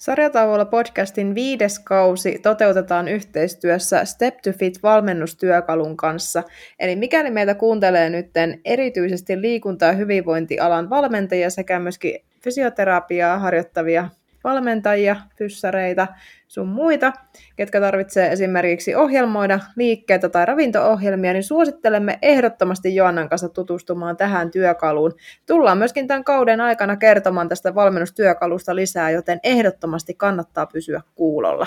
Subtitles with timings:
[0.00, 6.42] Sarjatauolla podcastin viides kausi toteutetaan yhteistyössä Step to Fit valmennustyökalun kanssa.
[6.78, 8.30] Eli mikäli meitä kuuntelee nyt
[8.64, 14.08] erityisesti liikunta- ja hyvinvointialan valmentajia sekä myöskin fysioterapiaa harjoittavia
[14.44, 16.06] valmentajia, fyssareita,
[16.48, 17.12] sun muita,
[17.56, 25.14] ketkä tarvitsee esimerkiksi ohjelmoida liikkeitä tai ravinto-ohjelmia, niin suosittelemme ehdottomasti Joannan kanssa tutustumaan tähän työkaluun.
[25.46, 31.66] Tullaan myöskin tämän kauden aikana kertomaan tästä valmennustyökalusta lisää, joten ehdottomasti kannattaa pysyä kuulolla.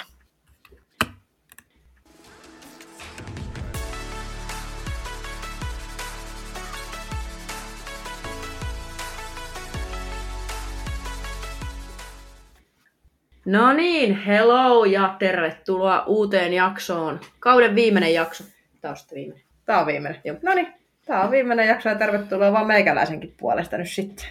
[13.46, 17.20] No niin, hello ja tervetuloa uuteen jaksoon.
[17.40, 18.44] Kauden viimeinen jakso.
[18.82, 19.44] Tämä on sitten viimeinen.
[19.66, 20.38] Tämä on viimeinen, joo.
[20.42, 20.74] No niin,
[21.06, 24.26] tämä on viimeinen jakso ja tervetuloa vaan meikäläisenkin puolesta nyt sitten.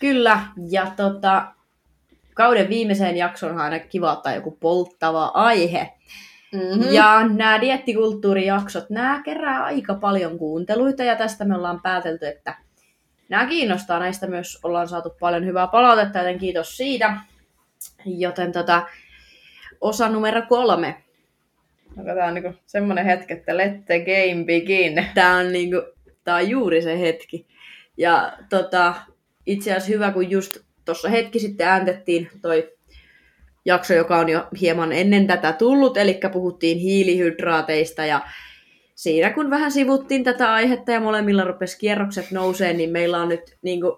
[0.00, 0.40] Kyllä,
[0.70, 1.46] ja tota,
[2.34, 5.92] kauden viimeiseen jaksoon on aina kiva ottaa joku polttava aihe.
[6.52, 6.92] Mm-hmm.
[6.92, 12.54] Ja nämä diettikulttuurijaksot, nämä kerää aika paljon kuunteluita ja tästä me ollaan päätelty, että
[13.28, 13.98] nämä kiinnostaa.
[13.98, 17.16] Näistä myös ollaan saatu paljon hyvää palautetta, joten kiitos siitä.
[18.04, 18.86] Joten tota,
[19.80, 21.02] osa numero kolme.
[21.96, 25.06] No, tämä on niinku semmoinen hetki, että let the game begin.
[25.14, 25.76] Tämä on, niinku,
[26.24, 27.46] tää on juuri se hetki.
[27.96, 28.94] Ja tota,
[29.46, 32.72] itse asiassa hyvä, kun just tuossa hetki sitten ääntettiin toi
[33.64, 38.20] jakso, joka on jo hieman ennen tätä tullut, eli puhuttiin hiilihydraateista ja
[38.94, 43.56] siinä kun vähän sivuttiin tätä aihetta ja molemmilla rupesi kierrokset nousee, niin meillä on nyt
[43.62, 43.92] niin kuin,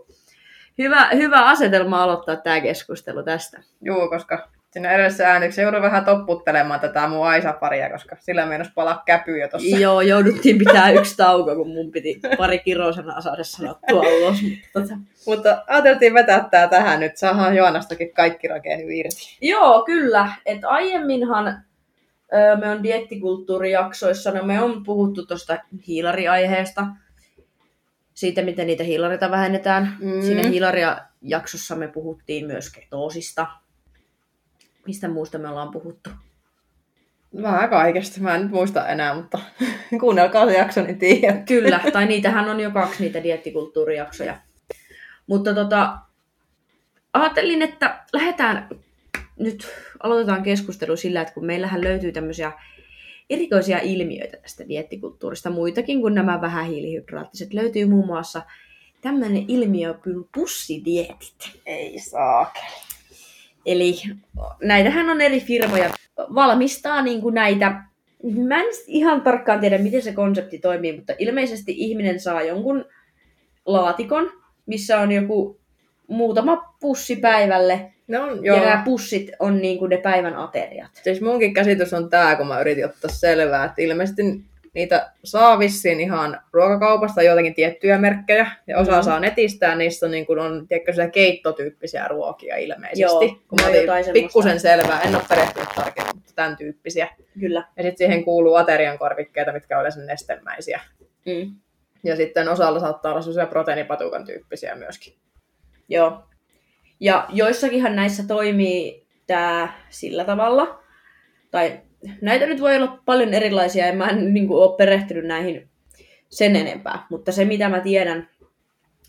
[0.83, 3.63] hyvä, hyvä asetelma aloittaa tämä keskustelu tästä.
[3.81, 9.03] Joo, koska sinne edellisessä ääneksessä joudun vähän topputtelemaan tätä mun Aisa-paria, koska sillä meinas palaa
[9.07, 9.77] käpy jo tossa.
[9.77, 14.43] Joo, jouduttiin pitää yksi tauko, kun mun piti pari kirosana saada sanottua ulos.
[14.43, 14.95] Mutta, tota.
[15.27, 19.39] mutta ajateltiin vetää tää tähän nyt, saadaan Joanastakin kaikki rakeeni irti.
[19.41, 20.33] Joo, kyllä.
[20.47, 21.63] Et aiemminhan
[22.61, 26.87] me on diettikulttuurijaksoissa, no me on puhuttu tuosta hiilariaiheesta,
[28.21, 29.97] siitä, miten niitä hiilareita vähennetään.
[30.01, 30.23] Mm.
[30.23, 33.47] Siinä hiilaria-jaksossa me puhuttiin myös ketoosista.
[34.87, 36.11] Mistä muusta me ollaan puhuttu?
[37.43, 38.21] Vähän kaikesta.
[38.21, 39.39] Mä en nyt muista enää, mutta
[40.01, 41.47] kuunnelkaa se jakso, niin tiedät.
[41.47, 44.39] Kyllä, tai niitähän on jo kaksi niitä diettikulttuurijaksoja.
[45.27, 45.99] Mutta tota,
[47.13, 48.69] ajattelin, että lähdetään
[49.39, 49.69] nyt,
[50.03, 52.53] aloitetaan keskustelu sillä, että kun meillähän löytyy tämmöisiä
[53.31, 57.55] erikoisia ilmiöitä tästä diettikulttuurista, muitakin kuin nämä vähähiilihydraattiset.
[57.55, 58.43] Löytyy muun muassa
[59.01, 61.51] tämmöinen ilmiö kuin pussidietit.
[61.67, 62.53] Ei saa.
[63.67, 63.95] Eli
[64.63, 65.91] näitähän on eri firmoja
[66.35, 67.83] valmistaa niin kuin näitä.
[68.47, 72.85] Mä en ihan tarkkaan tiedä, miten se konsepti toimii, mutta ilmeisesti ihminen saa jonkun
[73.67, 74.31] laatikon,
[74.67, 75.61] missä on joku
[76.09, 78.57] muutama pussi päivälle No, joo.
[78.57, 80.91] Ja nämä pussit on niin kuin ne päivän ateriat.
[81.03, 84.23] Siis munkin käsitys on tämä, kun mä yritin ottaa selvää, että ilmeisesti
[84.75, 89.03] niitä saa vissiin ihan ruokakaupasta joitakin tiettyjä merkkejä, ja osa mm.
[89.03, 93.01] saa netistä, ja niissä on, niin kuin on tiedätkö, keittotyyppisiä ruokia ilmeisesti.
[93.01, 97.09] Joo, kun mä otin pikkusen selvää, en ole perehtynyt tarkemmin, mutta tämän tyyppisiä.
[97.41, 97.65] Kyllä.
[97.77, 100.81] Ja sitten siihen kuuluu aterian korvikkeita, mitkä on yleensä nestemäisiä.
[101.27, 101.55] Mm.
[102.05, 105.15] Ja sitten osalla saattaa olla sellaisia proteiinipatukan tyyppisiä myöskin.
[105.89, 106.23] Joo,
[107.01, 110.81] ja joissakinhan näissä toimii tämä sillä tavalla,
[111.51, 111.81] tai
[112.21, 115.69] näitä nyt voi olla paljon erilaisia, en mä en niin kuin, ole perehtynyt näihin
[116.29, 118.29] sen enempää, mutta se mitä mä tiedän,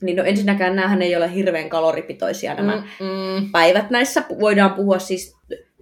[0.02, 3.52] niin no ensinnäkään näähän ei ole hirveän kaloripitoisia nämä Mm-mm.
[3.52, 4.23] päivät näissä.
[4.40, 5.38] Voidaan puhua siis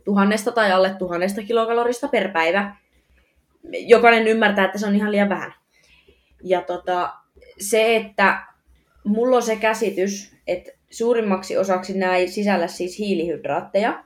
[0.05, 2.75] tuhannesta tai alle tuhannesta kilokalorista per päivä.
[3.71, 5.53] Jokainen ymmärtää, että se on ihan liian vähän.
[6.43, 7.13] Ja tota,
[7.59, 8.41] se, että
[9.03, 14.03] mulla on se käsitys, että suurimmaksi osaksi nämä ei sisällä siis hiilihydraatteja.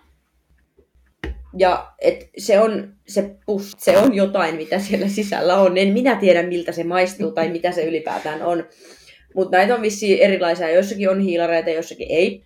[1.57, 5.77] Ja et se on se pus, se on jotain, mitä siellä sisällä on.
[5.77, 8.63] En minä tiedä, miltä se maistuu tai mitä se ylipäätään on.
[9.35, 10.71] Mutta näitä on vissiin erilaisia.
[10.71, 12.43] Joissakin on hiilareita, joissakin ei.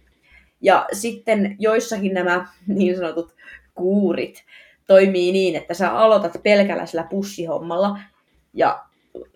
[0.61, 3.35] Ja sitten joissakin nämä niin sanotut
[3.75, 4.43] kuurit
[4.87, 7.99] toimii niin, että sä aloitat pelkällä sillä pussihommalla.
[8.53, 8.86] Ja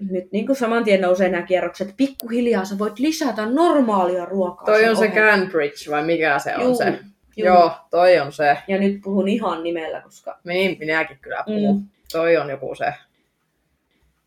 [0.10, 4.66] nyt niin kuin saman tien nousee nämä kierrokset, pikkuhiljaa sä voit lisätä normaalia ruokaa.
[4.66, 7.00] Toi on se Cambridge vai mikä se Juu, on se?
[7.38, 7.48] Juu.
[7.48, 8.58] Joo, toi on se.
[8.68, 10.40] Ja nyt puhun ihan nimellä, koska...
[10.44, 11.76] Niin, minäkin kyllä puhun.
[11.76, 11.86] Mm.
[12.12, 12.94] Toi on joku se.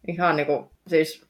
[0.09, 1.25] Ihan niinku, siis...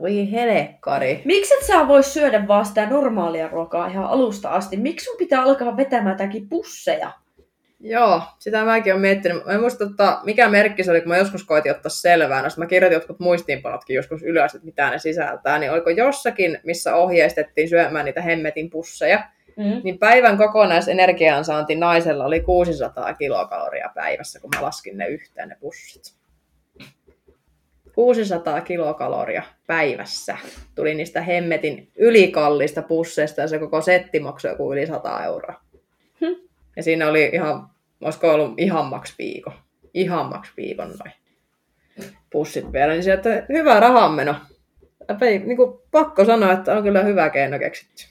[0.00, 1.22] Voi helekkari.
[1.24, 4.76] Miksi et sä voi syödä vaan sitä normaalia ruokaa ihan alusta asti?
[4.76, 7.12] Miksi sun pitää alkaa vetämään jotakin pusseja?
[7.80, 9.44] Joo, sitä mäkin olen miettinyt.
[9.46, 12.42] Mä en muista, että mikä merkki se oli, kun mä joskus koitin ottaa selvää.
[12.42, 15.58] No, mä kirjoitin jotkut muistiinpanotkin joskus ylös, että mitä ne sisältää.
[15.58, 19.22] Niin oliko jossakin, missä ohjeistettiin syömään niitä hemmetin pusseja,
[19.56, 19.80] Mm.
[19.84, 26.14] niin päivän kokonaisenergiansaanti naisella oli 600 kilokaloria päivässä, kun mä laskin ne yhteen ne pussit.
[27.94, 30.36] 600 kilokaloria päivässä
[30.74, 35.60] tuli niistä hemmetin ylikallista pusseista ja se koko setti maksoi joku yli 100 euroa.
[36.78, 37.68] Ja siinä oli ihan,
[38.00, 39.52] olisiko ollut ihan maks viikon.
[39.94, 41.12] Ihan maks viikon noin
[42.32, 42.92] pussit vielä.
[42.92, 44.34] Niin sieltä hyvä rahanmeno.
[45.20, 48.04] Ei, niin kuin, pakko sanoa, että on kyllä hyvä keino keksitty.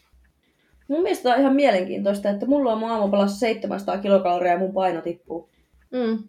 [0.87, 5.01] Mun mielestä on ihan mielenkiintoista, että mulla on mun aamupalassa 700 kilokaloria ja mun paino
[5.01, 5.49] tippuu.
[5.91, 6.23] Mm.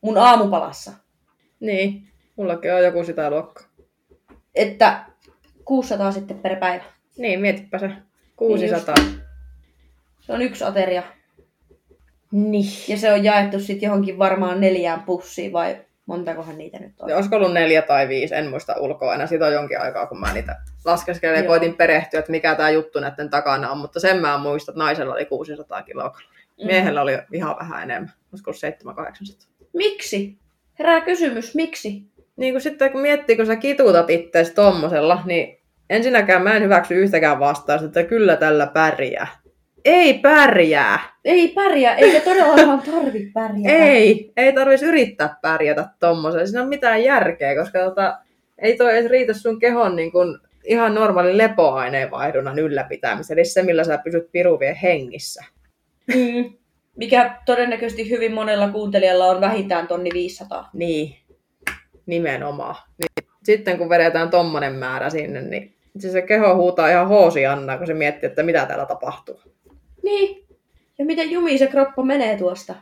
[0.00, 0.92] Mun aamupalassa.
[1.60, 3.66] Niin, mullakin on joku sitä luokkaa.
[4.54, 5.04] Että
[5.64, 6.84] 600 sitten per päivä.
[7.18, 7.90] Niin, mietipä se.
[8.36, 8.94] 600.
[10.20, 11.02] Se on yksi ateria.
[12.32, 12.72] Niin.
[12.88, 15.76] Ja se on jaettu sitten johonkin varmaan neljään pussiin vai
[16.06, 17.08] montakohan niitä nyt on.
[17.08, 19.26] Ja olisiko ollut neljä tai viisi, en muista ulkoa enää.
[19.26, 23.00] Siitä on jonkin aikaa, kun mä niitä laskeskelin ja koitin perehtyä, että mikä tämä juttu
[23.00, 23.78] näiden takana on.
[23.78, 26.28] Mutta sen mä muistan, että naisella oli 600 kilokaloria.
[26.60, 26.66] Mm.
[26.66, 28.12] Miehellä oli ihan vähän enemmän.
[28.32, 29.46] Olisiko ollut 700-800.
[29.72, 30.38] Miksi?
[30.78, 32.02] Herää kysymys, miksi?
[32.36, 35.58] Niin kuin sitten kun miettii, kun sä kituutat itseäsi tommosella, niin
[35.90, 39.41] ensinnäkään mä en hyväksy yhtäkään vastausta, että kyllä tällä pärjää.
[39.84, 40.98] Ei pärjää.
[41.24, 43.84] Ei pärjää, eikä todellakaan tarvi pärjätä.
[43.84, 46.46] Ei, ei tarvitsisi yrittää pärjätä tommosella.
[46.46, 48.18] Siinä on mitään järkeä, koska tota,
[48.58, 53.38] ei toi edes riitä sun kehon niin kun, ihan normaali lepoaineenvaihdunnan ylläpitämiseen.
[53.38, 55.44] Eli se, millä sä pysyt piruvien hengissä.
[56.06, 56.52] Mm.
[56.96, 60.70] Mikä todennäköisesti hyvin monella kuuntelijalla on vähintään tonni 500.
[60.72, 61.16] Niin,
[62.06, 62.76] nimenomaan.
[62.98, 67.86] Niin, sitten kun vedetään tommonen määrä sinne, niin se, se keho huutaa ihan hoosianna, kun
[67.86, 69.40] se miettii, että mitä täällä tapahtuu.
[70.02, 70.44] Niin.
[70.98, 72.74] Ja miten jumi se kroppa menee tuosta?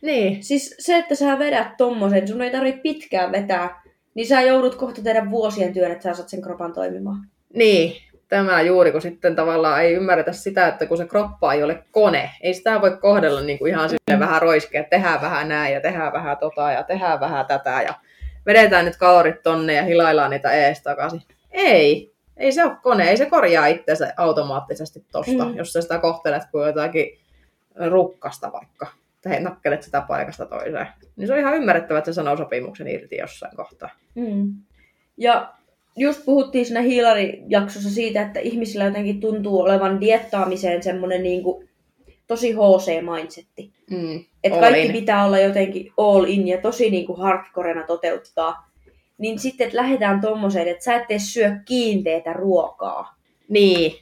[0.00, 3.82] Niin, Siis se, että sä vedät tommosen, sun ei tarvitse pitkään vetää,
[4.14, 7.26] niin sä joudut kohta tehdä vuosien työn, että sä saat sen kropan toimimaan.
[7.54, 7.92] niin.
[8.28, 12.30] Tämä juuri, kun sitten tavallaan ei ymmärretä sitä, että kun se kroppa ei ole kone,
[12.40, 16.12] ei sitä voi kohdella niin kuin ihan silleen vähän roiskea, tehdään vähän näin ja tehdään
[16.12, 17.94] vähän tota ja tehdään vähän tätä ja
[18.46, 21.22] vedetään nyt kalorit tonne ja hilaillaan niitä ees takaisin.
[21.50, 22.11] Ei,
[22.42, 25.56] ei se ole kone, ei se korjaa itseänsä automaattisesti tosta, Mm.
[25.56, 27.18] jos sä sitä kohtelet kuin jotakin
[27.90, 28.86] rukkasta vaikka,
[29.22, 30.86] tai nakkelet sitä paikasta toiseen.
[31.16, 33.90] Niin se on ihan ymmärrettävä, että se sanoo sopimuksen irti jossain kohtaa.
[34.14, 34.54] Mm.
[35.16, 35.52] Ja
[35.96, 41.68] just puhuttiin siinä hiilarijaksossa siitä, että ihmisillä jotenkin tuntuu olevan diettaamiseen semmoinen niin kuin
[42.26, 43.70] tosi HC-mindsetti.
[43.90, 44.24] Mm.
[44.44, 44.92] Että kaikki in.
[44.92, 48.71] pitää olla jotenkin all in ja tosi niin kuin hardcorena toteuttaa.
[49.18, 53.16] Niin sitten, että lähdetään tommoseen, että sä et tee syö kiinteitä ruokaa.
[53.48, 53.92] Niin.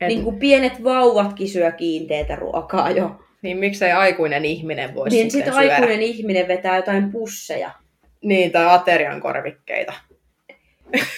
[0.00, 3.20] Et, Niin kuin pienet vauvatkin syö kiinteitä ruokaa jo.
[3.42, 5.74] Niin miksei aikuinen ihminen voisi Niin sitten sitten syödä?
[5.74, 7.70] aikuinen ihminen vetää jotain pusseja.
[8.22, 9.92] Niin, tai aterian korvikkeita.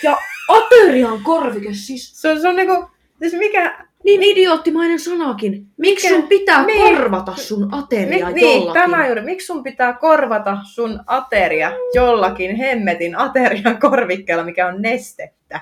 [0.02, 0.16] Ja
[0.48, 2.20] aterian korvike siis.
[2.20, 2.84] Se on, se on niinku,
[3.18, 5.66] siis mikä, Niin idioottimainen sanakin.
[5.76, 6.96] Miksi sun pitää Niin.
[6.96, 8.82] korvata sun ateria niin, jollakin?
[8.82, 15.60] tämä juuri, miksi sun pitää korvata sun ateria jollakin hemmetin aterian korvikkeella, mikä on nestettä?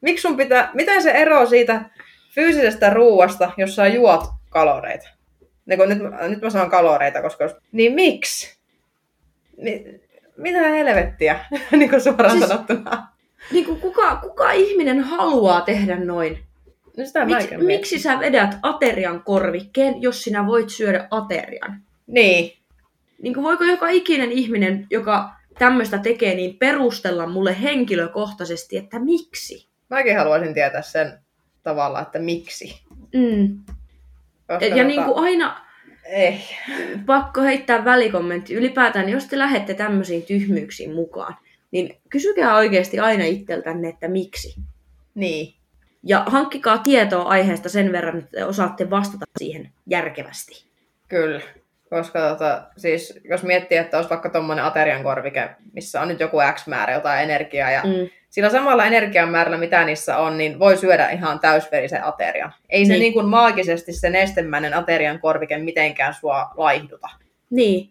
[0.00, 1.84] Miksi sun pitää, miten se ero siitä
[2.34, 5.08] fyysisestä ruuasta, jos sä juot kaloreita?
[5.66, 5.98] Niin kun nyt,
[6.28, 7.44] nyt mä sanon kaloreita, koska...
[7.72, 8.56] Niin miksi?
[9.56, 10.00] Niin,
[10.36, 12.48] mitä helvettiä, niin kuin suoraan siis...
[12.48, 13.06] sanottuna.
[13.52, 16.38] Niin kuin kuka, kuka ihminen haluaa tehdä noin?
[16.96, 21.82] No sitä Miks, miksi sä vedät aterian korvikkeen, jos sinä voit syödä aterian?
[22.06, 22.52] Niin,
[23.22, 29.72] Niin kuin voiko joka ikinen ihminen, joka tämmöistä tekee, niin perustella mulle henkilökohtaisesti, että miksi?
[29.90, 31.18] mäkin haluaisin tietää sen
[31.62, 32.80] tavalla, että miksi.
[33.14, 33.58] Mm.
[34.46, 35.66] Koska Ja, ja niin kuin aina
[36.04, 36.40] Ei.
[37.06, 38.54] pakko heittää välikommentti.
[38.54, 41.36] Ylipäätään, jos te lähette tämmöisiin tyhmyyksiin mukaan,
[41.70, 44.54] niin kysykää oikeasti aina itseltänne, että miksi.
[45.14, 45.54] Niin.
[46.02, 50.64] Ja hankkikaa tietoa aiheesta sen verran, että te osaatte vastata siihen järkevästi.
[51.08, 51.40] Kyllä.
[51.90, 56.36] Koska tota, siis, jos miettii, että olisi vaikka tuommoinen aterian korvike, missä on nyt joku
[56.54, 58.08] X määrä jotain energiaa, ja mm.
[58.32, 62.52] Sillä samalla energian määrällä, mitä niissä on, niin voi syödä ihan täysverisen aterian.
[62.68, 63.00] Ei se Niin.
[63.00, 67.08] niin kuin maagisesti se nestemäinen aterian korvike mitenkään sua laihduta.
[67.50, 67.90] Niin.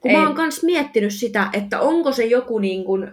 [0.00, 0.16] Kun Ei.
[0.16, 3.10] mä oon kans miettinyt sitä, että onko se joku niin kuin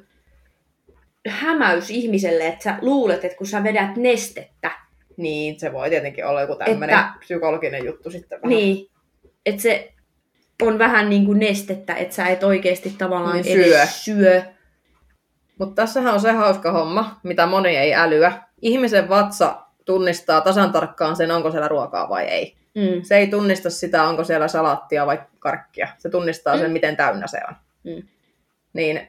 [1.27, 4.71] hämäys ihmiselle, että sä luulet, että kun sä vedät nestettä,
[5.17, 8.49] Niin, se voi tietenkin olla joku tämmöinen Että- psykologinen juttu sitten vähän.
[8.57, 8.89] niin,
[9.45, 9.93] että se
[10.61, 14.15] on vähän niin kuin nestettä, että sä et oikeasti tavallaan Niin edes syö.
[14.15, 14.41] syö.
[15.59, 18.33] Mutta tässähän on se hauska homma, mitä moni ei älyä.
[18.61, 22.55] Ihmisen vatsa tunnistaa tasan tarkkaan sen, onko siellä ruokaa vai ei.
[22.75, 23.03] Mm.
[23.03, 25.87] Se ei tunnista sitä, onko siellä salaattia vai karkkia.
[25.97, 26.73] Se tunnistaa sen, Mm.
[26.73, 27.55] miten täynnä se on.
[27.83, 28.07] Mm.
[28.73, 29.07] Niin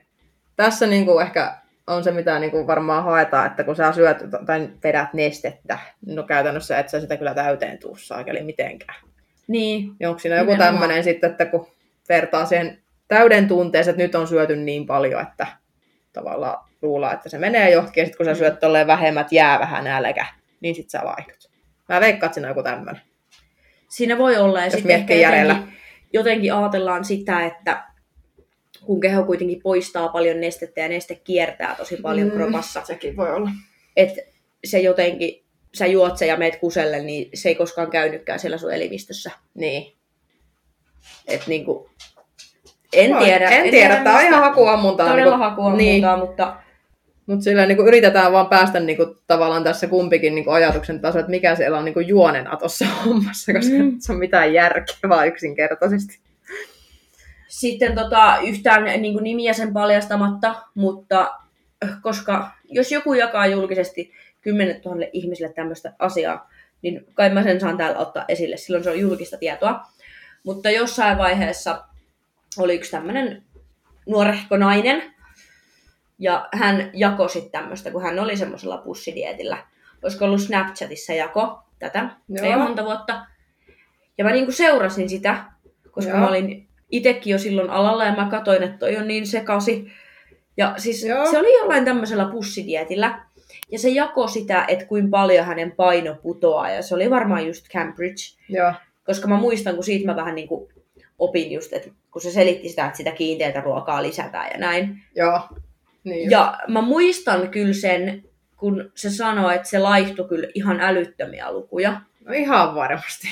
[0.56, 1.54] tässä niinku ehkä
[1.86, 6.22] on se, mitä niin kuin varmaan haetaan, että kun sä syöt tai vedät nestettä, no
[6.22, 8.98] käytännössä et sä sitä kyllä täyteen tuu saakeli mitenkään.
[9.48, 9.92] Niin.
[10.00, 11.66] Ja onko siinä joku tämmöinen sitten, että kun
[12.08, 15.46] vertaa siihen täyden tunteeseen, että nyt on syöty niin paljon, että
[16.12, 18.36] tavallaan luullaan, että se menee johonkin, ja sitten kun sä Mm.
[18.36, 20.26] syöt tolleen vähemmät, jää vähän nälkä,
[20.60, 21.50] niin sit sä vaihdut.
[21.88, 23.02] Mä veikkaan, että siinä on joku tämmöinen.
[23.88, 24.64] Siinä voi olla.
[24.64, 25.74] Ja sitten jotenkin,
[26.12, 27.84] jotenkin ajatellaan sitä, että
[28.86, 32.34] kun keho kuitenkin poistaa paljon nestettä ja neste kiertää tosi paljon mm.
[32.34, 33.50] kropassa, Sekin voi olla.
[33.96, 34.20] että
[34.64, 38.72] se jotenkin, sä juot sen ja meet kuselle, niin se ei koskaan käynytkään siellä sun
[38.74, 39.30] elimistössä.
[39.54, 39.92] Niin.
[41.28, 41.90] Et niinku,
[42.92, 43.48] en Voi- tiedä.
[43.48, 45.08] En, tiedä, tää on ihan hakuammuntaa.
[45.08, 46.26] Todella niinku- hakuammuntaa, niin.
[46.28, 46.56] mutta
[47.26, 51.18] Mutta sillä niin yritetään vaan päästä niin kuin, tavallaan tässä kumpikin niin kuin ajatuksen taso,
[51.18, 53.84] että mikä siellä on niin kuin juonena tuossa hommassa, koska Mm.
[53.84, 53.96] mm.
[53.98, 56.18] se on mitään järkeä vaan yksinkertaisesti.
[57.54, 61.34] Sitten tota, yhtään niin kuin nimiä sen paljastamatta, mutta
[61.84, 66.50] äh, koska jos joku jakaa julkisesti 10 000 ihmisille tämmöistä asiaa,
[66.82, 69.80] niin kai mä sen saan täällä ottaa esille, silloin se on julkista tietoa.
[70.44, 71.84] Mutta jossain vaiheessa
[72.58, 73.42] oli yksi tämmöinen
[74.06, 75.14] nuorehko nainen,
[76.18, 79.58] ja hän jakoi sitten tämmöistä, kun hän oli semmoisella pussidietillä.
[80.02, 82.46] Olisiko ollut Snapchatissa jako tätä, Joo.
[82.46, 83.26] ei monta vuotta.
[84.18, 85.44] Ja mä niinku seurasin sitä,
[85.90, 86.20] koska Joo.
[86.20, 89.92] mä olin itekin jo silloin alalla ja mä katsoin, että toi on niin sekasi.
[90.56, 91.30] Ja siis Joo.
[91.30, 93.20] se oli jollain tämmöisellä pussidietillä.
[93.70, 96.70] Ja se jakoi sitä, että kuinka paljon hänen paino putoaa.
[96.70, 98.36] Ja se oli varmaan just Cambridge.
[98.48, 98.72] Joo.
[99.06, 100.68] Koska mä muistan, kun siitä mä vähän niin kuin
[101.18, 105.02] opin just, että kun se selitti sitä, että sitä kiinteätä ruokaa lisätään ja näin.
[105.16, 105.40] Joo.
[106.04, 108.24] Niin Ja mä muistan kyllä sen,
[108.56, 112.00] kun se sanoi, että se laihtui kyllä ihan älyttömiä lukuja.
[112.24, 113.28] No ihan varmasti.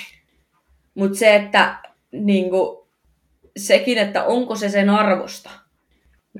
[0.94, 1.76] Mutta se, että
[2.12, 2.81] niinku,
[3.56, 5.50] sekin, että onko se sen arvosta.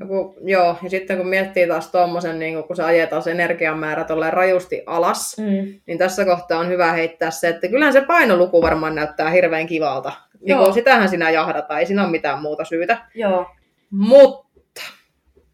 [0.01, 4.05] No kun, joo, ja sitten kun miettii taas tuommoisen, niin kun se ajetaan se energiamäärä
[4.05, 5.81] tolleen rajusti alas, Mm.
[5.87, 10.13] niin tässä kohtaa on hyvä heittää se, että kyllähän se painoluku varmaan näyttää hirveän kivalta.
[10.47, 12.99] Niin kun sitähän sinä jahdataan, ei siinä ole mitään muuta syytä.
[13.15, 13.47] Joo.
[13.91, 14.83] Mutta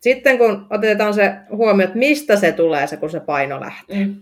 [0.01, 3.97] sitten kun otetaan se huomioon, että mistä se tulee se, kun se paino lähtee.
[4.07, 4.15] Mm.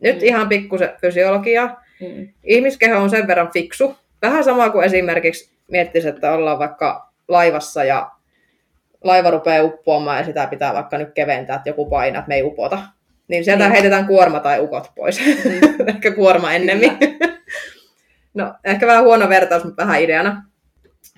[0.00, 0.22] Nyt Mm.
[0.26, 1.82] ihan pikkusen fysiologiaa.
[2.00, 2.28] Mm.
[2.44, 3.96] Ihmiskeho on sen verran fiksu.
[4.22, 8.10] Vähän sama kuin esimerkiksi miettisi, että ollaan vaikka laivassa ja
[9.04, 12.42] laiva rupeaa uppoamaan ja sitä pitää vaikka nyt keventää, että joku painaa, että me ei
[12.42, 12.78] upota.
[13.28, 13.72] Niin sieltä Niin.
[13.72, 15.20] heitetään kuorma tai ukot pois.
[15.44, 15.88] Mm.
[15.88, 16.98] ehkä kuorma ennemmin.
[18.34, 20.42] no, ehkä vähän huono vertaus, mutta vähän ideana.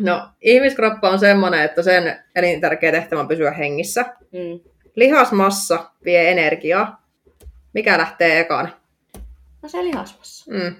[0.00, 4.02] No, ihmiskroppa on semmoinen, että sen elintärkeä tehtävä on pysyä hengissä.
[4.32, 4.60] Mm.
[4.94, 7.02] Lihasmassa vie energiaa.
[7.72, 8.68] Mikä lähtee ekana?
[9.62, 10.52] No se lihasmassa.
[10.52, 10.76] Mm.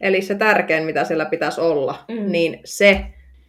[0.00, 2.32] Eli se tärkein, mitä siellä pitäisi olla, Mm.
[2.32, 3.06] niin se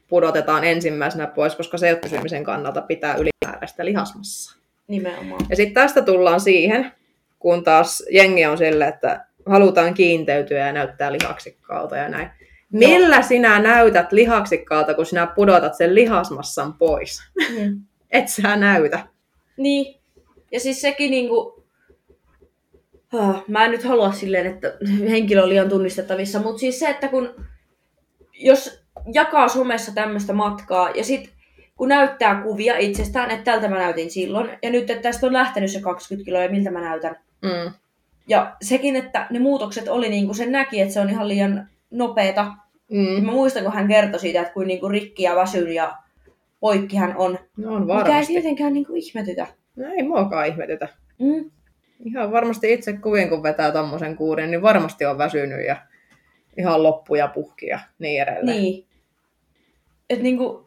[0.08, 4.60] pudotetaan ensimmäisenä pois, koska se pysymisen kannalta pitää ylimääräistä lihasmassa.
[4.88, 5.46] Nimenomaan.
[5.50, 6.92] Ja sitten tästä tullaan siihen,
[7.40, 12.30] kun taas jengi on sille, että halutaan kiinteytyä ja näyttää lihaksikkaalta ja näin.
[12.72, 17.20] Millä sinä näytät lihaksikkaalta, kun sinä pudotat sen lihasmassan pois?
[17.60, 17.82] Mm.
[18.12, 19.00] Et sä näytä.
[19.58, 20.00] Niin.
[20.52, 21.59] Ja siis sekin niinku...
[23.48, 24.74] Mä en nyt halua silleen, että
[25.10, 27.30] henkilö on liian tunnistettavissa, mutta siis se, että kun
[28.34, 28.82] jos
[29.14, 31.30] jakaa somessa tämmöistä matkaa ja sit
[31.76, 35.72] kun näyttää kuvia itsestään, että tältä mä näytin silloin, ja nyt, että tästä on lähtenyt
[35.72, 37.16] se 20 kiloa ja miltä mä näytän.
[37.42, 37.72] Mm.
[38.28, 41.68] Ja sekin, että ne muutokset oli niin kuin sen näki, että se on ihan liian
[41.92, 42.42] nopeeta.
[42.42, 42.70] Ja
[43.20, 43.26] Mm.
[43.26, 45.98] mä muistan, kun hän kertoi siitä, että kuin, niin kuin rikki ja väsyn ja
[46.60, 47.40] poikki hän on.
[47.58, 48.34] No on Mikä ei varmasti.
[48.34, 49.48] tietenkään niin kuin ihmetytä.
[49.76, 50.88] No ei muakaan ihmetytä.
[51.20, 51.52] Mm.
[52.06, 55.76] Ihan varmasti itse kuvin, kun vetää tommosen kuurin, niin varmasti on väsynyt ja
[56.58, 58.62] ihan loppu ja puhki ja niin edelleen.
[58.62, 58.86] Niin.
[60.10, 60.66] Että niinku,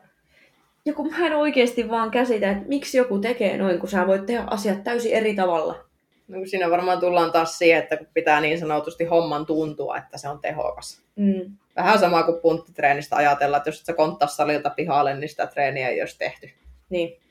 [0.85, 4.45] joku mä en oikeasti vaan käsitä, että miksi joku tekee noin, kun sä voit tehdä
[4.47, 5.85] asiat täysin eri tavalla.
[6.29, 10.29] No, siinä varmaan tullaan taas siihen, että kun pitää niin sanotusti homman tuntua, että se
[10.29, 11.03] on tehokas.
[11.17, 11.57] Mm.
[11.77, 15.89] Vähän sama kuin punttitreenistä ajatella, että jos et sä konttas salilta pihalle, niin sitä treeniä
[15.89, 16.51] ei olisi tehty.
[16.91, 17.22] Niin.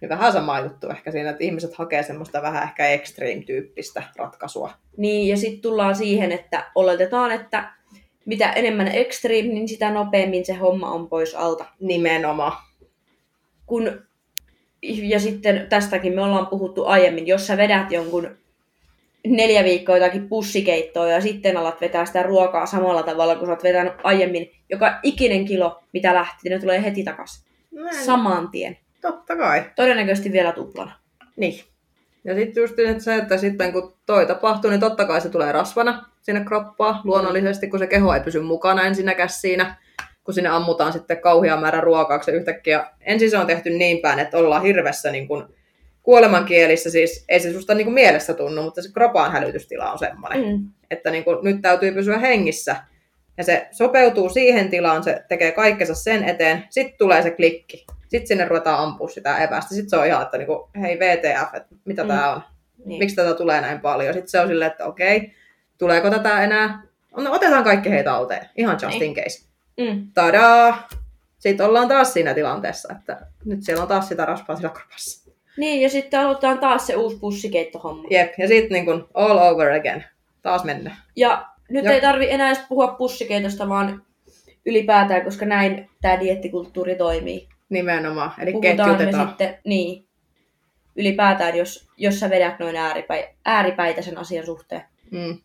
[0.00, 4.72] Niin vähän sama juttu ehkä siinä, että ihmiset hakee semmoista vähän ehkä extreme-tyyppistä ratkaisua.
[4.96, 7.72] niin, ja sitten tullaan siihen, että oletetaan, että
[8.26, 11.64] mitä enemmän extreme, niin sitä nopeammin se homma on pois alta.
[11.80, 12.52] Nimenomaan.
[13.66, 14.02] Kun,
[14.82, 18.30] ja sitten tästäkin me ollaan puhuttu aiemmin, jos sä vedät jonkun
[19.26, 23.62] neljä viikkoa jotakin pussikeittoa ja sitten alat vetää sitä ruokaa samalla tavalla kuin sä oot
[23.62, 27.44] vetänyt aiemmin, joka ikinen kilo, mitä lähti, ne tulee heti takaisin.
[28.04, 28.78] Saman tien.
[29.00, 29.64] Totta kai.
[29.76, 30.92] Todennäköisesti vielä tuplana.
[31.36, 31.64] Niin.
[32.24, 36.04] Ja sitten just se, että sitten kun toi tapahtuu, niin totta kai se tulee rasvana
[36.22, 39.76] sinne kroppaan luonnollisesti, kun se keho ei pysy mukana ensinnäkään siinä,
[40.24, 44.18] kun sinne ammutaan sitten kauhea määrä ruokaa, se yhtäkkiä, ensin se on tehty niin päin,
[44.18, 45.54] että ollaan hirvessä niin kun
[46.02, 50.40] kuolemankielissä siis, ei se susta niin kuin mielestä tunnu, mutta se kropaan hälytystila on semmoinen,
[50.40, 50.68] Mm.
[50.90, 52.76] että niin kuin, nyt täytyy pysyä hengissä.
[53.38, 57.86] Ja se sopeutuu siihen tilaan, se tekee kaikkensa sen eteen, sitten tulee se klikki.
[58.10, 59.74] Sitten sinne ruvetaan ampua sitä evästä.
[59.74, 62.08] Sitten se on ihan, että niin kuin, hei VTF, että mitä Mm.
[62.08, 62.42] tämä on?
[62.84, 62.98] Niin.
[62.98, 64.14] Miksi tätä tulee näin paljon?
[64.14, 65.34] Sitten se on silleen, että okei,
[65.78, 66.82] tuleeko tätä enää?
[67.16, 69.02] No, otetaan kaikki heitä talteen, ihan just Niin.
[69.02, 69.44] in case.
[69.80, 70.06] Mm.
[70.14, 70.88] Tadaa!
[71.38, 75.30] Sitten ollaan taas siinä tilanteessa, että nyt siellä on taas sitä rasvaa sillä kropassa.
[75.56, 78.04] Niin, ja sitten aloitetaan taas se uusi pussikeittohomma.
[78.10, 80.04] Jep, ja sitten niin kun all over again.
[80.42, 80.96] Taas mennään.
[81.16, 81.94] Ja nyt Joo.
[81.94, 84.02] ei tarvi enää edes puhua pussikeitosta, vaan
[84.66, 87.48] ylipäätään, koska näin tämä diettikulttuuri toimii.
[87.70, 88.32] Nimenomaan.
[88.38, 90.06] Eli Puhutaan me sitten, niin,
[90.96, 94.82] ylipäätään, jos, jos sä vedät noin ääripäin, ääripäitä sen asian suhteen.
[95.10, 95.38] Mm.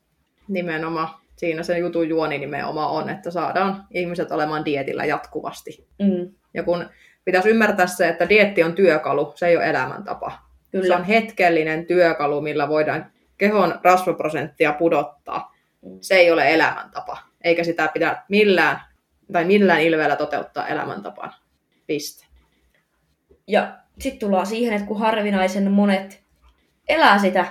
[0.48, 1.08] Nimenomaan.
[1.36, 5.88] Siinä se jutun juoni nimenomaan on, että saadaan ihmiset olemaan dietillä jatkuvasti.
[6.00, 6.90] Mm, Ja kun
[7.26, 10.32] pitäisi ymmärtää se, että dietti on työkalu, se ei ole elämäntapa.
[10.72, 10.88] kyllä.
[10.88, 15.56] Se on hetkellinen työkalu, millä voidaan kehon rasvaprosenttia pudottaa.
[15.82, 15.98] Mm.
[16.02, 18.82] Se ei ole elämäntapa, eikä sitä pidä millään
[19.34, 21.34] tai millään ilveellä toteuttaa elämäntapana.
[21.88, 22.26] Piste.
[23.48, 26.22] Ja sitten tullaan siihen, että kun harvinaisen monet
[26.90, 27.46] elää sitä,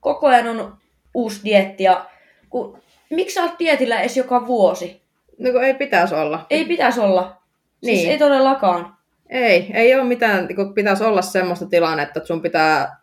[0.00, 0.76] koko ajan on
[1.14, 2.06] uusi dietti ja
[2.50, 2.78] kun,
[3.10, 5.02] miksi sä oot dietillä edes joka vuosi?
[5.38, 6.46] No kun ei pitäisi olla.
[6.50, 7.42] Ei pitäisi olla.
[7.84, 8.10] Siis Niin.
[8.10, 8.96] ei todellakaan.
[9.30, 12.96] Ei, ei ole mitään, kun pitäisi olla semmoista tilannetta, että sun pitää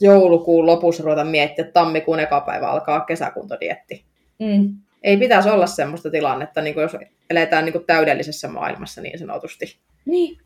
[0.00, 4.04] joulukuun lopussa ruveta miettiä, että tammikuun eka päivä alkaa kesäkuntodietti.
[4.38, 4.76] Mm.
[5.02, 6.96] Ei pitäisi olla semmoista tilannetta, niin kuin jos
[7.30, 9.76] eletään niin kuin täydellisessä maailmassa niin sanotusti.
[10.04, 10.38] Niin.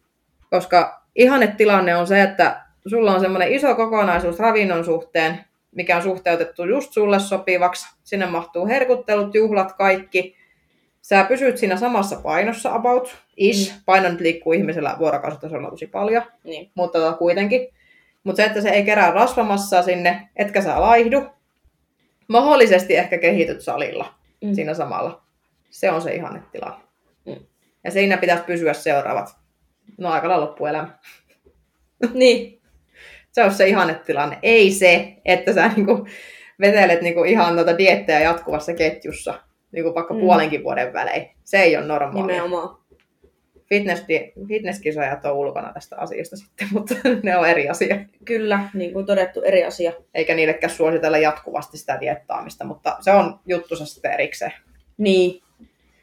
[0.50, 5.44] Koska ihannetilanne on se, että sulla on semmoinen iso kokonaisuus ravinnon suhteen,
[5.74, 7.86] mikä on suhteutettu just sulle sopivaksi.
[8.04, 10.36] Sinne mahtuu herkuttelut, juhlat, kaikki.
[11.02, 13.74] Sä pysyt siinä samassa painossa about, ish.
[13.74, 13.80] Mm.
[13.86, 16.70] Paino nyt liikkuu ihmisellä vuorokausitasolla tosi paljon, niin.
[16.74, 17.68] mutta tota kuitenkin.
[18.24, 21.22] Mutta se, että se ei kerää rasvamassaa sinne, etkä sä laihdu.
[22.28, 24.54] Mahdollisesti ehkä kehityt salilla Mm.
[24.54, 25.22] siinä samalla.
[25.70, 26.84] Se on se ihannetilanne.
[27.26, 27.46] Mm.
[27.84, 29.36] Ja siinä pitäisi pysyä seuraavat.
[29.98, 30.98] No aika lailla loppuelämä.
[32.14, 32.60] Niin.
[33.32, 34.38] Se on se ihannetilanne.
[34.42, 36.06] Ei se, että sä niinku
[36.60, 39.34] vetelet niinku ihan noita diettejä jatkuvassa ketjussa.
[39.72, 40.20] Niinku vaikka mm.
[40.20, 41.30] puolenkin vuoden välein.
[41.44, 42.26] Se ei ole normaalia.
[42.26, 42.83] Nimenomaan.
[43.74, 44.04] Fitness,
[44.48, 47.96] fitnesskisajat on ulkona tästä asiasta sitten, mutta ne on eri asia.
[48.24, 49.92] Kyllä, niin kuin todettu, eri asia.
[50.14, 54.52] Eikä niillekään suositella jatkuvasti sitä diettaamista, mutta se on juttusa sitten erikseen.
[54.98, 55.42] Niin.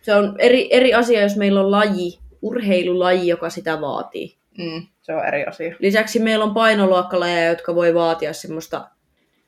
[0.02, 4.36] Se on eri, eri asia, jos meillä on laji, urheilulaji, joka sitä vaatii.
[4.58, 5.76] Mm, se on eri asia.
[5.80, 8.88] Lisäksi meillä on painoluokkalajeja, jotka voi vaatia semmoista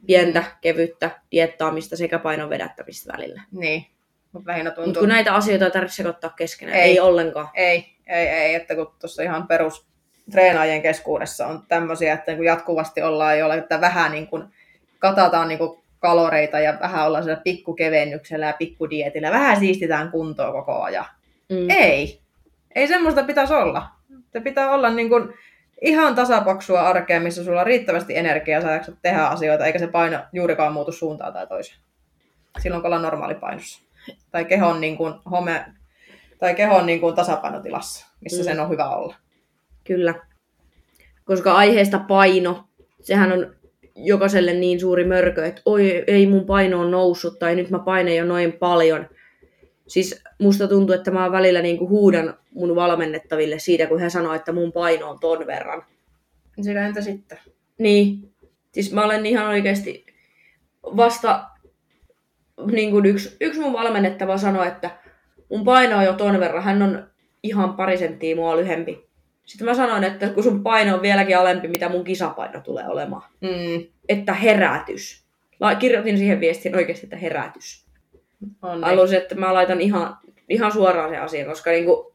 [0.05, 3.41] pientä, kevyttä diettaamista sekä painon vedättämistä välillä.
[3.51, 3.85] Niin,
[4.31, 4.85] mutta lähinnä tuntuu...
[4.85, 6.91] Mutta kun näitä asioita ei tarvitse sekoittaa keskenään, ei, Ei.
[6.91, 7.49] ei ollenkaan.
[7.53, 9.85] Ei, ei, ei, että kun tuossa ihan perus
[10.31, 14.43] treenaajien keskuudessa on tämmöisiä, että niin jatkuvasti ollaan jo, että vähän niin kuin
[14.99, 20.81] katataan niin kuin kaloreita ja vähän ollaan siellä pikkukevennyksellä ja pikkudietillä, vähän siistitään kuntoa koko
[20.81, 21.05] ajan.
[21.49, 21.69] Mm.
[21.69, 22.21] Ei,
[22.75, 23.87] ei semmoista pitäisi olla.
[24.33, 25.33] Se pitää olla niin kuin
[25.81, 30.73] ihan tasapaksua arkea, missä sulla on riittävästi energiaa, jaksat tehdä asioita, eikä se paino juurikaan
[30.73, 31.79] muutu suuntaan tai toiseen.
[32.59, 33.81] Silloin kun ollaan normaalipainossa.
[34.31, 35.65] Tai kehon, niin kuin, home,
[36.43, 38.45] tai kehon niin kuin tasapainotilassa, missä Mm.
[38.45, 39.15] sen on hyvä olla.
[39.83, 40.13] Kyllä.
[41.25, 42.63] Koska aiheesta paino,
[43.01, 43.55] sehän on
[43.95, 48.15] jokaiselle niin suuri mörkö, että oi, ei mun paino on noussut, tai nyt mä painan
[48.15, 49.09] jo noin paljon.
[49.87, 54.51] Siis musta tuntuu, että mä välillä niinku huudan mun valmennettaville siitä, kun he sanoo, että
[54.51, 55.83] mun paino on ton verran.
[56.61, 57.37] Sillä entä sitten?
[57.77, 58.33] Niin.
[58.71, 60.05] Siis mä olen ihan oikeasti
[60.83, 61.45] vasta
[62.71, 65.02] niin kuin yksi, yksi mun valmennettava sanoi, että
[65.53, 67.07] mun paino on jo ton verran, hän on
[67.43, 69.07] ihan pari senttiä mua lyhempi.
[69.45, 73.23] Sitten mä sanoin, että kun sun paino on vieläkin alempi, mitä mun kisapaino tulee olemaan.
[73.41, 75.23] Mm, Että herätys.
[75.59, 77.85] La- kirjoitin siihen viestiin oikeasti, että herätys.
[78.81, 80.17] Haluaisin, että mä laitan ihan,
[80.49, 82.13] ihan suoraan sen asian, koska niinku...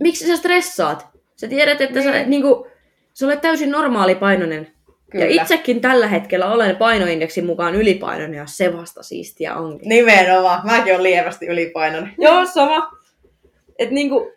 [0.00, 1.06] Miksi sä stressaat?
[1.36, 2.30] Sä tiedät, että sä, Niin.
[2.30, 2.66] niinku,
[3.14, 4.68] sä olet täysin normaali painoinen.
[5.10, 5.24] Kyllä.
[5.24, 9.88] Ja itsekin tällä hetkellä olen painoindeksin mukaan ylipainoinen ja se vasta siistiä onkin.
[9.88, 10.66] Nimenomaan.
[10.66, 12.14] Mäkin olen lievästi ylipainoinen.
[12.18, 12.90] Joo, sama.
[13.78, 14.32] Et niinku,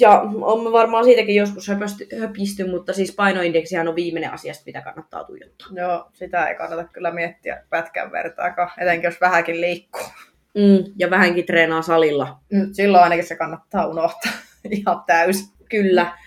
[0.00, 5.24] ja on varmaan siitäkin joskus höpösty, höpisty, mutta siis painoindeksihän on viimeinen asia, mitä kannattaa
[5.24, 5.68] tuijottaa.
[5.74, 10.06] Joo, sitä ei kannata kyllä miettiä pätkän vertaakaan, etenkin jos vähänkin liikkuu.
[10.54, 12.38] Mm, ja vähänkin treenaa salilla.
[12.50, 14.32] Nyt silloin ainakin se kannattaa unohtaa
[14.70, 15.48] ihan täysin.
[15.68, 16.18] Kyllä.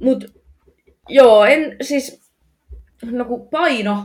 [0.00, 0.24] Mut
[1.08, 2.21] joo, en siis,
[3.10, 4.04] no kun paino,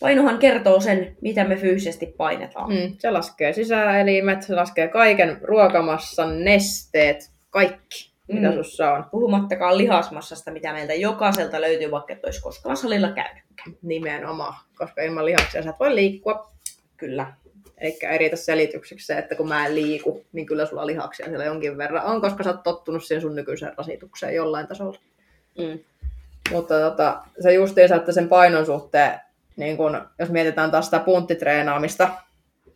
[0.00, 2.70] painohan kertoo sen, mitä me fyysisesti painetaan.
[2.70, 8.16] Mm, se laskee sisäelimet, se laskee kaiken ruokamassan, nesteet, kaikki.
[8.32, 8.54] mitä Mm.
[8.54, 9.04] sussa on.
[9.10, 13.76] Puhumattakaan lihasmassasta, mitä meiltä jokaiselta löytyy, vaikka et olisi koskaan salilla käynytkään.
[13.82, 16.50] Nimenomaan, koska ilman lihaksia sä et voi liikkua.
[16.96, 17.32] Kyllä.
[17.78, 21.44] Eikä ei riitä selitykseksi se, että kun mä en liiku, niin kyllä sulla lihaksia siellä
[21.44, 24.98] jonkin verran on, koska sä oot tottunut siihen sun nykyiseen rasitukseen jollain tasolla.
[25.58, 25.78] Mm.
[26.50, 29.20] Mutta tota, se justiinsa, että sen painon suhteen,
[29.56, 32.08] niin kun, jos mietitään taas sitä punttitreenaamista,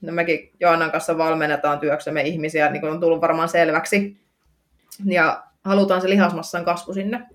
[0.00, 4.20] no mekin Joannan kanssa valmennetaan työksemme ihmisiä, niin kuin on tullut varmaan selväksi,
[5.04, 7.26] ja halutaan se lihasmassan kasvu sinne,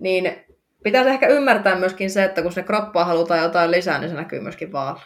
[0.00, 0.46] niin
[0.82, 4.40] pitäisi ehkä ymmärtää myöskin se, että kun se kroppaa halutaan jotain lisää, niin se näkyy
[4.40, 5.00] myöskin vaalla.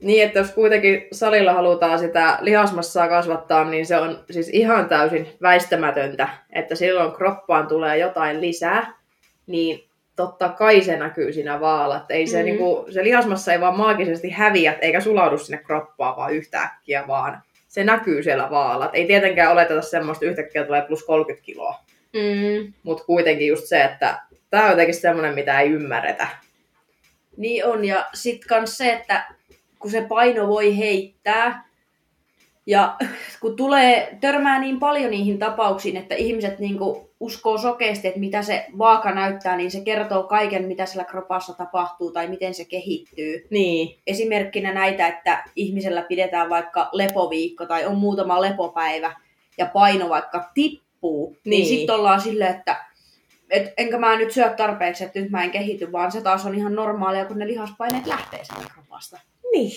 [0.00, 5.28] Niin, että jos kuitenkin salilla halutaan sitä lihasmassaa kasvattaa, niin se on siis ihan täysin
[5.42, 8.92] väistämätöntä, että silloin kroppaan tulee jotain lisää,
[9.46, 9.84] niin
[10.16, 11.96] totta kai se näkyy siinä vaalla.
[11.96, 12.44] Että ei se, Mhm.
[12.44, 17.84] niinku, se lihasmassa ei vaan maagisesti häviä eikä sulaudu sinne kroppaan vaan yhtäkkiä, vaan se
[17.84, 18.86] näkyy siellä vaalla.
[18.86, 21.74] Et ei tietenkään oleteta semmoista yhtäkkiä tulee plus 30 kiloa,
[22.12, 22.72] Mm.
[22.82, 26.28] mutta kuitenkin just se, että tämä on jotenkin semmoinen, mitä ei ymmärretä.
[27.36, 29.24] Niin on, ja sitten kans se, että
[29.80, 31.70] kun se paino voi heittää,
[32.66, 32.96] ja
[33.40, 38.66] kun tulee, törmää niin paljon niihin tapauksiin, että ihmiset niinku uskoo sokeasti, että mitä se
[38.78, 43.46] vaaka näyttää, niin se kertoo kaiken, mitä siellä kropassa tapahtuu tai miten se kehittyy.
[43.50, 49.16] Niin, Esimerkkinä näitä, että ihmisellä pidetään vaikka lepoviikko tai on muutama lepopäivä
[49.58, 51.50] ja paino vaikka tippuu, niin, Niin.
[51.50, 52.84] niin sitten ollaan silleen, että
[53.50, 56.54] et enkä mä nyt syö tarpeeksi, että nyt mä en kehity, vaan se taas on
[56.54, 59.20] ihan normaalia, kun ne lihaspaineet lähtee sieltä kropasta.
[59.52, 59.72] Niin,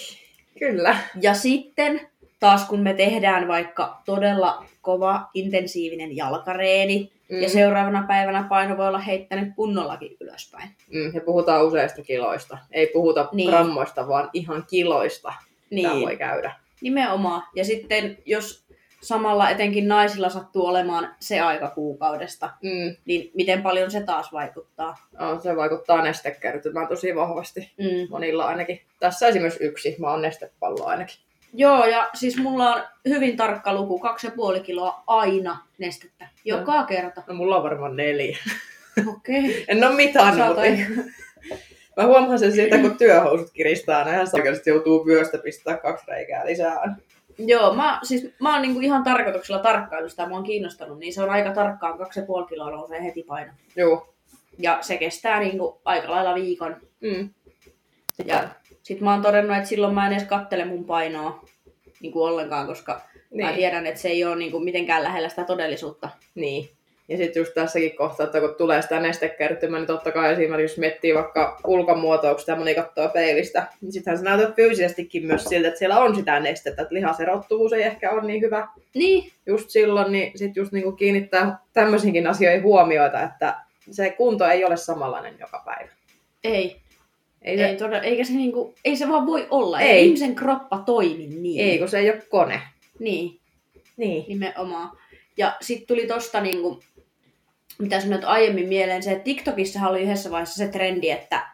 [0.59, 0.97] kyllä.
[1.21, 2.01] Ja sitten
[2.39, 7.41] taas kun me tehdään vaikka todella kova, intensiivinen jalkareeni, mm.
[7.41, 10.69] ja seuraavana päivänä paino voi olla heittänyt kunnollakin ylöspäin.
[10.93, 12.57] Mm, ja puhutaan useista kiloista.
[12.71, 13.49] Ei puhuta Niin.
[13.49, 15.33] grammoista, vaan ihan kiloista.
[15.69, 15.89] Niin.
[15.89, 16.55] Tämä voi käydä.
[16.81, 17.43] Nimenomaan.
[17.55, 18.62] Ja sitten jos
[19.03, 22.95] samalla etenkin naisilla sattuu olemaan se aika kuukaudesta, Mm.
[23.05, 24.97] niin miten paljon se taas vaikuttaa?
[25.19, 27.71] No, se vaikuttaa nestekertymään tosi vahvasti.
[27.77, 28.07] Mm.
[28.09, 28.81] Monilla ainakin.
[28.99, 29.95] Tässä esimerkiksi yksi.
[29.99, 31.15] Mä oon nestepallo ainakin.
[31.53, 36.27] Joo, ja siis mulla on hyvin tarkka luku, kaksi ja puoli kiloa aina nestettä.
[36.45, 37.23] Joka kerta.
[37.27, 38.37] No mulla on varmaan neljä.
[39.07, 39.39] Okei.
[39.49, 39.63] Okay.
[39.67, 40.37] En oo mitannut.
[40.45, 40.85] Saatoin.
[41.97, 44.03] Mä huomaan sen siitä, kun työhousut kiristää.
[44.03, 46.95] Näinhän se oikeasti joutuu vyöstä pistää kaksi reikää lisää.
[47.37, 51.23] Joo, mä, siis, mä oon niinku ihan tarkoituksella tarkkailu sitä, mä oon kiinnostanut, niin se
[51.23, 53.51] on aika tarkkaan, kaksi ja puoli kiloa nousee heti paino.
[53.75, 54.13] Joo.
[54.59, 56.75] Ja, se kestää niinku aika lailla viikon.
[57.01, 57.29] mm.
[58.25, 58.49] Ja
[58.83, 61.45] sit mä oon todennut, että silloin mä en edes kattele mun painoa
[62.01, 63.45] niinku ollenkaan, koska niin.
[63.45, 66.09] mä tiedän, että se ei ole niinku mitenkään lähellä sitä todellisuutta.
[66.35, 66.69] Niin.
[67.09, 70.77] Ja sitten just tässäkin kohtaa, että kun tulee sitä nestekertymää, niin totta kai esimerkiksi jos
[70.77, 75.79] miettii vaikka ulkomuotouksia ja moni katsoo peilistä, niin sittenhän se näyttää fyysisestikin myös siltä, että
[75.79, 80.31] siellä on sitä nestettä, että lihaserottuvuus ei ehkä ole niin hyvä Niin, just silloin, niin
[80.37, 83.55] sitten just niinku kiinnittää tämmöisiinkin asioihin huomioita, että
[83.91, 85.91] se kunto ei ole samanlainen joka päivä.
[86.43, 86.75] ei.
[87.41, 89.79] Ei, Ei, se, todella, eikä se, niinku, ei se vaan voi olla.
[89.79, 89.89] Ei.
[89.89, 90.05] Ei.
[90.05, 91.61] Ihmisen kroppa toimi niin.
[91.65, 92.61] ei kun se ei ole kone.
[92.99, 93.39] Niin,
[93.97, 94.25] Niin.
[94.27, 94.97] nimenomaan.
[95.37, 96.79] Ja sitten tuli tosta, niinku,
[97.79, 101.53] mitä sanoit aiemmin mieleen, se, että TikTokissa oli yhdessä vaiheessa se trendi, että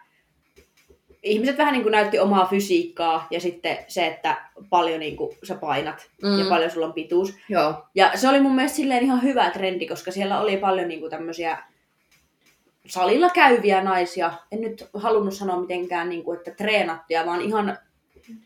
[1.24, 4.38] ihmiset vähän niin kuin näytti omaa fysiikkaa ja sitten se, että
[4.70, 6.40] paljon niin kuin sä painat mm.
[6.40, 7.34] ja paljon sulla on pituus.
[7.50, 7.86] Joo.
[7.96, 11.12] Ja se oli mun mielestä silleen ihan hyvä trendi, koska siellä oli paljon niin kuin
[11.12, 11.58] tämmöisiä
[12.88, 14.32] salilla käyviä naisia.
[14.52, 17.78] En nyt halunnut sanoa mitenkään, niin kuin, että treenattuja, vaan ihan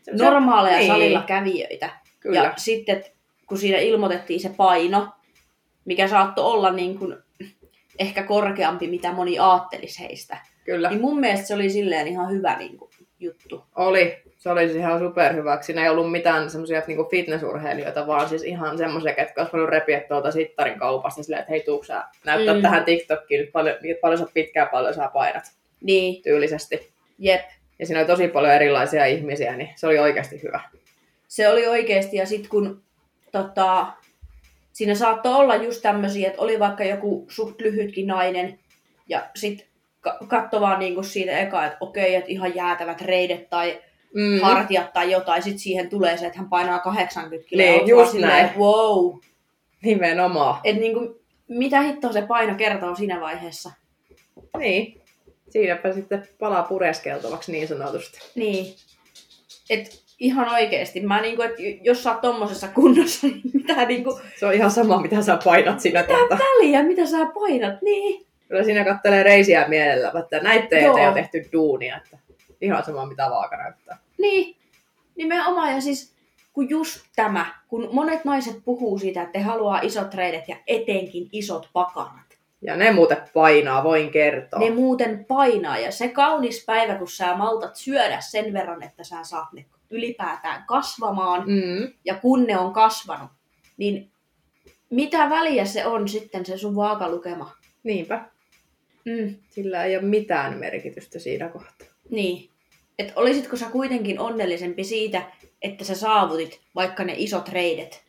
[0.02, 0.88] Se- normaaleja niin.
[0.88, 1.90] salilla kävijöitä.
[2.20, 2.38] Kyllä.
[2.38, 3.04] Ja sitten
[3.46, 5.08] kun siinä ilmoitettiin se paino,
[5.84, 7.16] mikä saattoi olla niin kuin
[7.98, 10.88] ehkä korkeampi, mitä moni aattelisi heistä, Kyllä.
[10.90, 13.64] niin mun mielestä se oli silleen ihan hyvä niin kuin, juttu.
[13.76, 14.22] Oli.
[14.36, 15.66] Se oli siis ihan superhyväksi.
[15.66, 20.00] Siinä ei ollut mitään semmoisia niinku fitnessurheilijoita, vaan siis ihan semmoisia, ketkä olisi voinut repiä
[20.00, 22.62] tuolta sittarin kaupasta silleen, että hei tuuks sä näyttää Mm.
[22.62, 25.44] tähän TikTokkiin paljon, niin paljon sä pitkään, paljon sä painat
[25.80, 26.92] Niin, tyylisesti.
[27.18, 27.40] jep.
[27.78, 30.60] Ja siinä oli tosi paljon erilaisia ihmisiä, niin se oli oikeasti hyvä.
[31.28, 32.82] Se oli oikeasti, ja sitten kun
[33.32, 33.86] tota,
[34.74, 38.58] siinä saattoi olla just tämmöisiä, että oli vaikka joku suht lyhytkin nainen,
[39.08, 39.66] ja sitten
[40.28, 43.80] katso vaan niinku siitä eka, että okei, että ihan jäätävät reidet tai
[44.16, 44.40] Mm.
[44.40, 47.66] hartiat tai jotain, sitten siihen tulee se, että hän painaa 80 kiloa.
[47.66, 48.46] Niin, just silleen, näin.
[48.46, 49.16] että Wow.
[49.82, 50.60] Nimenomaan.
[50.64, 53.70] Et niinku, mitä hittoa se paino kertoo siinä vaiheessa?
[54.58, 55.00] Niin.
[55.50, 58.18] Siinäpä sitten palaa pureskeltavaksi niin sanotusti.
[58.34, 58.74] Niin.
[59.70, 61.00] Et ihan oikeesti.
[61.00, 65.02] Mä niinku, et jos sä oot tommosessa kunnossa, niin mitä niinku, Se on ihan sama,
[65.02, 66.38] mitä sä painat siinä kohtaa.
[66.38, 68.26] väliä, mitä sä painat, niin.
[68.48, 71.96] Kyllä siinä kattelee reisiä mielellä, että näitte eteen on tehty duunia.
[71.96, 72.18] Että
[72.60, 73.98] ihan sama, mitä vaaka näyttää.
[74.18, 74.56] Niin.
[75.16, 76.14] Nimenomaan, ja siis
[76.52, 81.28] kun just tämä, kun monet naiset puhuu siitä, että he haluaa isot reidet ja etenkin
[81.32, 82.24] isot pakarat.
[82.62, 84.60] Ja ne muuten painaa, voin kertoa.
[84.60, 89.16] Ne muuten painaa ja se kaunis päivä, kun sä maltat syödä sen verran, että sä
[89.22, 93.30] saat ne ylipäätään kasvamaan Mm, ja kun ne on kasvanut,
[93.76, 94.10] niin
[94.90, 97.52] mitä väliä se on sitten se sun vaakalukema?
[97.82, 98.24] niinpä.
[99.04, 101.88] Mm, Sillä ei ole mitään merkitystä siinä kohtaa.
[102.10, 102.50] niin.
[102.98, 105.22] Et olisitko sä kuitenkin onnellisempi siitä,
[105.62, 108.02] että sä saavutit vaikka ne isot reidet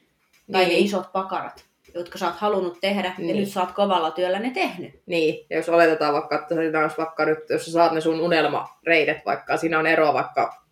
[0.51, 0.73] tai Niin.
[0.73, 3.37] ne isot pakarat, jotka sä oot halunnut tehdä ja Niin.
[3.37, 5.01] nyt sä oot kovalla työllä ne tehnyt.
[5.05, 8.19] Niin, ja jos oletetaan vaikka, että siinä olisi vaikka nyt, jos sä saat ne sun
[8.21, 10.63] unelmareidet vaikka, siinä on eroa vaikka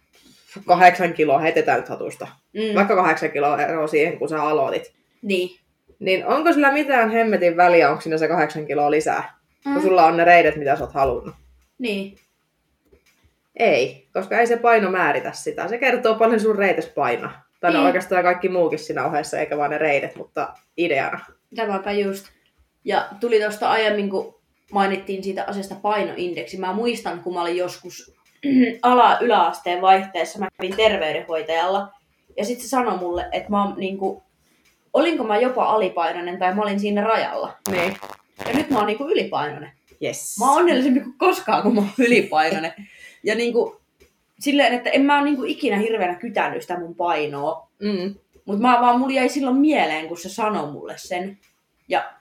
[0.66, 2.28] kahdeksan kiloa heitetään nyt hatusta.
[2.54, 2.76] Mm.
[2.76, 4.94] Vaikka kahdeksan kiloa eroa siihen, kun sä aloitit.
[5.22, 5.60] Niin.
[6.00, 9.38] Niin onko sillä mitään hemmetin väliä, onko siinä se kahdeksan kiloa lisää?
[9.66, 9.74] Mm.
[9.74, 11.36] Kun sulla on ne reidet, mitä sä oot halunnut.
[11.80, 12.16] Niin.
[13.56, 15.68] Ei, koska ei se paino määritä sitä.
[15.68, 17.44] Se kertoo paljon sun reites painaa.
[17.60, 17.86] Tai no Niin.
[17.86, 21.20] oikeastaan kaikki muukin siinä ohessa, eikä vaan ne reidet, mutta ideana.
[21.56, 22.26] Tämäpä just.
[22.86, 24.40] Ja tuli tuosta aiemmin, kun
[24.72, 26.58] mainittiin siitä asiasta painoindeksi.
[26.60, 28.16] Mä muistan, kun mä olin joskus
[28.82, 31.88] ala-yläasteen vaihteessa, mä kävin terveydenhoitajalla.
[32.38, 34.24] Ja sitten se sanoi mulle, että mä oon niinku,
[34.94, 37.54] olinko mä jopa alipainoinen tai mä olin siinä rajalla.
[37.72, 37.98] Niin.
[38.48, 39.72] Ja nyt mä oon niinku ylipainoinen.
[40.04, 40.36] Yes.
[40.40, 42.74] Mä oon onnellisempi kuin koskaan, kun mä oon ylipainoinen.
[43.26, 43.82] Ja niinku,
[44.40, 47.68] silleen, että en mä oon niinku ikinä hirveänä kytänyt sitä mun painoa.
[47.80, 48.16] Mm.
[48.46, 51.38] Mutta mä vaan, mulla jäi silloin mieleen, kun se sanoi mulle sen.
[51.88, 52.14] Ja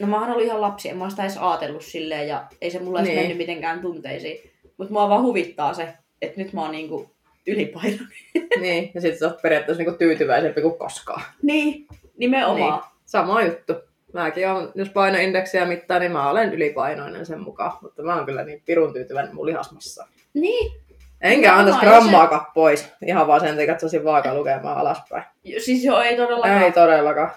[0.00, 2.78] no mähän olin ihan lapsi, en mä oon sitä edes ajatellut silleen, ja ei se
[2.78, 3.18] mulle edes Niin.
[3.20, 4.51] mennyt mitenkään tunteisiin.
[4.82, 5.88] Mutta mua vaan huvittaa se,
[6.22, 7.10] että nyt mä oon niinku
[7.46, 8.08] ylipainoinen.
[8.60, 11.22] niin, ja sitten sä oot periaatteessa niinku tyytyväisempi kuin koskaan.
[11.42, 12.80] niin, nimenomaan.
[12.80, 12.90] Niin.
[13.04, 13.74] Sama juttu.
[14.12, 17.72] Mäkin on, jos painoindeksiä mittaa, niin mä olen ylipainoinen sen mukaan.
[17.82, 20.06] Mutta mä oon kyllä niin pirun tyytyväinen mun lihasmassa.
[20.34, 20.72] Niin.
[21.20, 22.92] Enkä antaisi grammaakaan pois.
[23.06, 25.24] Ihan vaan sen takia, että saisin vaaka lukemaan alaspäin.
[25.58, 26.62] Siis joo, ei todellakaan.
[26.62, 27.30] Ei todellakaan.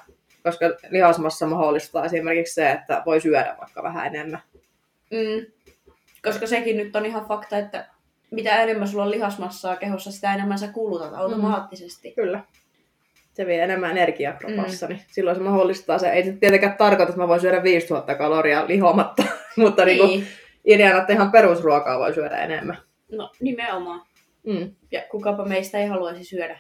[0.44, 4.42] Koska lihasmassa mahdollistaa esimerkiksi se, että voi syödä vaikka vähän enemmän.
[5.12, 5.55] Mm.
[6.26, 7.86] Koska sekin nyt on ihan fakta, että
[8.32, 12.12] mitä enemmän sulla on lihasmassaa kehossa, sitä enemmän sä kulutat automaattisesti.
[12.12, 12.44] Kyllä.
[13.34, 14.94] Se vie enemmän energiaa kropassa, mm.
[14.94, 16.10] niin silloin se mahdollistaa se.
[16.10, 19.24] Ei se tietenkään tarkoita, että mä voin syödä 5000 kaloria lihomatta,
[19.58, 20.08] mutta niin.
[20.08, 20.28] Niin
[20.66, 22.78] ideana, että ihan perusruokaa voi syödä enemmän.
[23.12, 24.02] No nimenomaan.
[24.44, 24.76] Mm.
[24.92, 26.60] Ja kukapa meistä ei haluaisi syödä.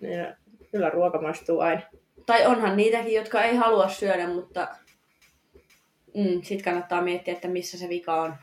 [0.00, 0.26] Niin,
[0.72, 1.82] kyllä ruoka maistuu aina.
[2.26, 4.68] Tai onhan niitäkin, jotka ei halua syödä, mutta
[6.14, 8.34] mm, sitten kannattaa miettiä, että missä se vika on.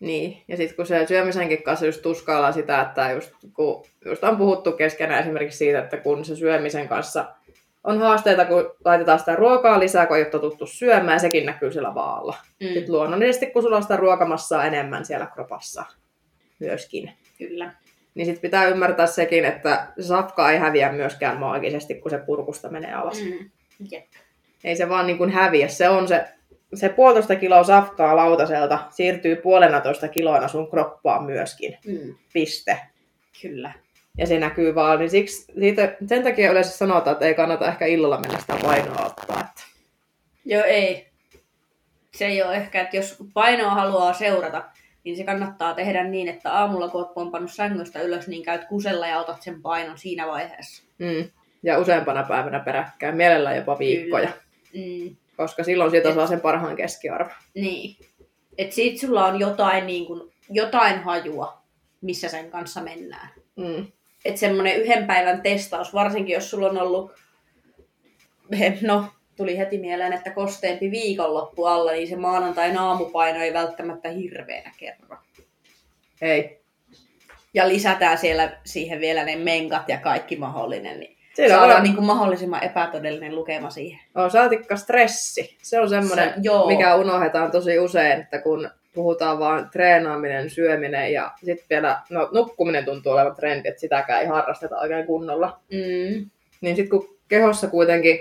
[0.00, 4.36] Niin, ja sitten kun se syömisenkin kanssa just tuskaillaan sitä, että just, kun just on
[4.36, 7.34] puhuttu keskenään esimerkiksi siitä, että kun se syömisen kanssa
[7.84, 11.72] on haasteita, kun laitetaan sitä ruokaa lisää, kun ei ole totuttu syömään, ja sekin näkyy
[11.72, 12.36] siellä vaalla.
[12.60, 12.66] Mm.
[12.66, 15.84] Sitten luonnollisesti, kun sulla on sitä ruokamassaa enemmän siellä kropassa
[16.58, 17.72] myöskin, kyllä.
[18.14, 22.92] niin sitten pitää ymmärtää sekin, että safka ei häviä myöskään maagisesti, kun se purkusta menee
[22.92, 23.22] alas.
[23.22, 23.30] Mm.
[23.30, 23.86] Mm.
[23.90, 24.06] Jep.
[24.64, 25.68] Ei se vaan niin kuin häviä.
[25.68, 26.24] Se on se,
[26.74, 31.78] se puolitoista kiloa safkaa lautaselta siirtyy puolenatoista kiloina sun kroppaan myöskin.
[31.86, 32.14] Mm.
[32.32, 32.80] Piste.
[33.42, 33.72] Kyllä.
[34.18, 37.86] Ja se näkyy vaan, niin siksi, siitä, sen takia yleensä sanotaan, että ei kannata ehkä
[37.86, 39.40] illalla mennä sitä painoa ottaa.
[39.40, 39.62] Että.
[40.44, 41.10] Joo, ei.
[42.14, 44.64] Se ei ole ehkä, että jos painoa haluaa seurata,
[45.04, 49.06] niin se kannattaa tehdä niin, että aamulla kun oot pompannut sängystä ylös, niin käyt kusella
[49.06, 50.82] ja otat sen painon siinä vaiheessa.
[50.98, 51.30] Mm.
[51.62, 54.32] Ja useampana päivänä peräkkäin, mielellään jopa viikkoja,
[54.72, 54.86] Kyllä.
[54.86, 55.16] Mm.
[55.40, 57.34] Koska silloin siitä Et- saa sen parhaan keskiarvon.
[57.54, 57.96] Niin.
[58.58, 61.62] Et sit sulla on jotain, niin kun, jotain hajua,
[62.00, 63.30] missä sen kanssa mennään.
[63.56, 63.86] Mm.
[64.24, 67.12] Että semmoinen yhden päivän testaus, varsinkin jos sulla on ollut,
[68.82, 69.04] no
[69.36, 75.16] tuli heti mieleen, että kosteempi viikonloppu alla, niin se maanantain aamupaino ei välttämättä hirveänä kerro.
[76.20, 76.60] Ei.
[77.54, 81.94] Ja lisätään siellä siihen vielä ne menkat ja kaikki mahdollinen, niin Siinä saadaan on, niin
[81.94, 84.00] kuin mahdollisimman epätodellinen lukema siihen.
[84.14, 85.56] on saatikka stressi.
[85.62, 86.66] Se on semmoinen, Se- joo.
[86.66, 92.84] mikä unohdetaan tosi usein, että kun puhutaan vaan treenaaminen, syöminen ja sitten vielä, no nukkuminen
[92.84, 95.60] tuntuu olevan trendi, että sitäkään ei harrasteta oikein kunnolla.
[95.72, 96.30] Mm.
[96.60, 98.18] Niin sitten kun kehossa kuitenkin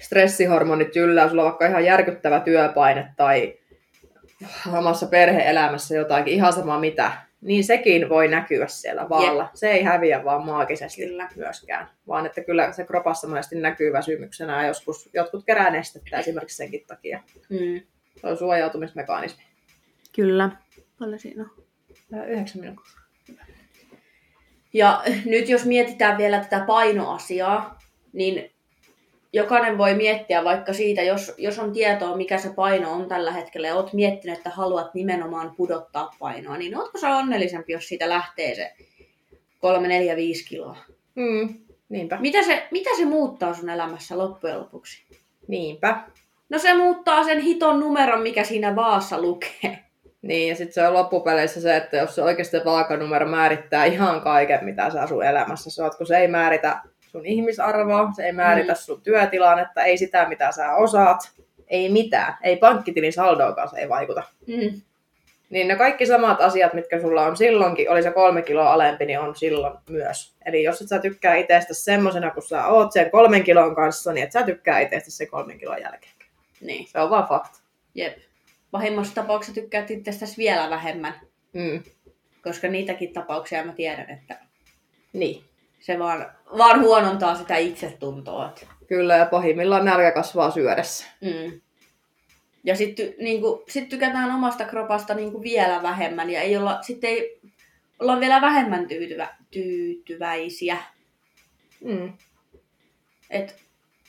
[0.00, 3.54] stressihormonit yllää, sulla on vaikka ihan järkyttävä työpaine tai
[4.78, 9.50] omassa perheelämässä jotakin, ihan sama mitä, niin sekin voi näkyä siellä vaalla.
[9.54, 11.28] Se ei häviä vaan maagisesti Kyllä.
[11.36, 16.56] myöskään, vaan että kyllä se kropassa monesti näkyy väsymyksenä ja joskus jotkut kerää nestettä esimerkiksi
[16.56, 17.20] senkin takia.
[17.50, 17.80] Mm.
[18.20, 19.42] Se on suojautumismekanismi.
[20.16, 20.50] Kyllä.
[20.98, 22.28] Paljon siinä on?
[22.28, 22.92] Yhdeksän minuuttia.
[24.72, 27.78] Ja nyt jos mietitään vielä tätä painoasiaa,
[28.12, 28.52] niin
[29.32, 33.68] jokainen voi miettiä vaikka siitä, jos, jos on tietoa, mikä se paino on tällä hetkellä,
[33.68, 38.54] ja oot miettinyt, että haluat nimenomaan pudottaa painoa, niin ootko sä onnellisempi, jos siitä lähtee
[38.54, 38.72] se
[39.58, 40.76] 3, 4, 5 kiloa?
[41.14, 41.54] Mm.
[41.88, 42.18] Niinpä.
[42.20, 45.02] Mitä se, mitä se muuttaa sun elämässä loppujen lopuksi?
[45.48, 46.00] Niinpä.
[46.48, 49.78] No se muuttaa sen hiton numeron, mikä siinä vaassa lukee.
[50.22, 54.64] Niin, ja sitten se on loppupeleissä se, että jos se oikeasti vaakanumero määrittää ihan kaiken,
[54.64, 58.76] mitä sä sun elämässä oot, kun se ei määritä sun ihmisarvoa, se ei määritä mm.
[58.76, 61.20] sun työtilannetta, ei sitä, mitä sä osaat,
[61.68, 62.36] ei mitään.
[62.42, 64.22] Ei pankkitilin saldoakaan se ei vaikuta.
[64.46, 64.80] Mm.
[65.50, 69.20] Niin ne kaikki samat asiat, mitkä sulla on silloinkin, oli se kolme kiloa alempi, niin
[69.20, 70.34] on silloin myös.
[70.46, 74.24] Eli jos et sä tykkää itsestä semmosena, kun sä oot sen kolmen kilon kanssa, niin
[74.24, 76.12] et sä tykkää itsestä sen kolmen kilon jälkeen.
[76.60, 76.86] Niin.
[76.88, 77.58] Se on vaan fakta.
[77.94, 78.18] Jep.
[78.70, 81.14] Pahimmassa tapauksessa tykkäät itsestäsi vielä vähemmän,
[81.52, 81.82] Mm.
[82.42, 84.36] koska niitäkin tapauksia mä tiedän, että
[85.12, 85.44] Niin.
[85.80, 88.54] se vaan, vaan huonontaa sitä itsetuntoa.
[88.86, 91.06] Kyllä, ja pahimmillaan nälkä kasvaa syödessä.
[91.20, 91.60] Mm.
[92.64, 97.40] Ja sitten niinku, sit tykätään omasta kropasta niinku vielä vähemmän ja ei olla, sit ei,
[97.98, 100.76] ollaan vielä vähemmän tyytyvä, tyytyväisiä.
[101.84, 102.12] Mm.
[103.30, 103.56] Et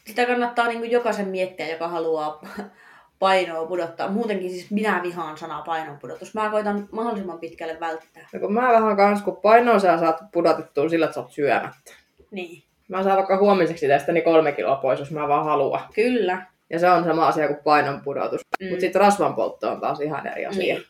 [0.07, 2.41] sitä kannattaa niinku jokaisen miettiä, joka haluaa
[3.19, 4.11] painoa pudottaa.
[4.11, 6.33] Muutenkin siis minä vihaan sanaa painon pudotus.
[6.33, 8.27] Mä koitan mahdollisimman pitkälle välttää.
[8.33, 12.02] Ja kun mä vähän kans, kun painoa sä saat pudotettua sillä, että sä oot syömättä.
[12.33, 12.63] Niin.
[12.87, 15.81] Mä saan vaikka huomiseksi tästäni kolme kiloa pois, jos mä vaan haluan.
[15.95, 16.45] Kyllä.
[16.69, 18.41] Ja se on sama asia kuin painon pudotus.
[18.59, 18.67] Mm.
[18.67, 20.75] Mutta sitten rasvan poltto on taas ihan eri asia.
[20.75, 20.85] Niin.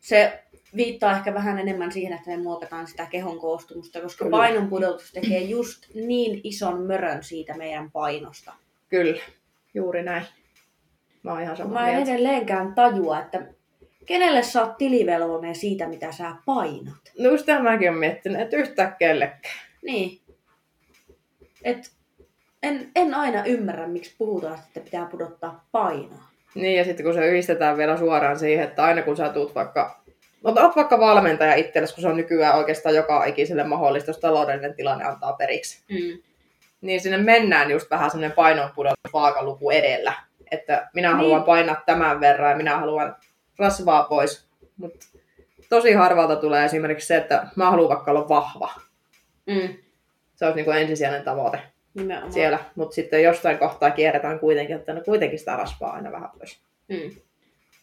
[0.00, 0.42] Se
[0.76, 4.36] viittaa ehkä vähän enemmän siihen, että me muokataan sitä kehon koostumusta, koska Kyllä.
[4.36, 8.52] painon pudotus tekee just niin ison mörön siitä meidän painosta.
[8.88, 9.22] Kyllä,
[9.74, 10.24] juuri näin.
[11.22, 12.10] Mä oon ihan samaa Mä en mieltä.
[12.12, 13.46] edelleenkään tajua, että
[14.06, 17.12] kenelle sä oot tilivelvollinen siitä, mitä sä painat.
[17.18, 19.54] No tämän mäkin oon miettinyt, että yhtään kellekään.
[19.82, 20.20] Niin.
[21.64, 21.90] Et
[22.62, 26.24] en, en aina ymmärrä, miksi puhutaan, että pitää pudottaa painoa.
[26.54, 30.00] Niin, ja sitten kun se yhdistetään vielä suoraan siihen, että aina kun sä tuut vaikka,
[30.44, 34.74] mutta oot vaikka valmentaja itsellesi, kun se on nykyään oikeastaan joka ikiselle mahdollista, jos taloudellinen
[34.74, 35.82] tilanne antaa periksi.
[35.90, 36.22] Mm.
[36.80, 40.12] Niin sinne mennään just vähän semmoinen painonpudotus vaakaluku edellä.
[40.50, 41.16] Että minä Niin.
[41.16, 43.16] haluan painaa tämän verran ja minä haluan
[43.58, 44.48] rasvaa pois.
[44.76, 45.06] Mutta
[45.68, 48.70] tosi harvalta tulee esimerkiksi se, että mä haluan vaikka olla vahva.
[49.46, 49.74] Mm.
[50.34, 51.58] Se olisi niin kuin ensisijainen tavoite
[51.94, 52.32] Nimenomaan.
[52.32, 52.58] siellä.
[52.74, 56.60] Mutta sitten jostain kohtaa kierretään kuitenkin, että no kuitenkin sitä rasvaa aina vähän pois.
[56.88, 57.10] Mm.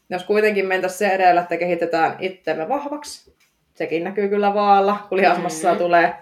[0.10, 3.34] Jos kuitenkin mentäisiin se edellä, että kehitetään itsemme vahvaksi,
[3.74, 5.78] sekin näkyy kyllä vaalla, kun lihasmassaa Mm.
[5.80, 6.14] tulee.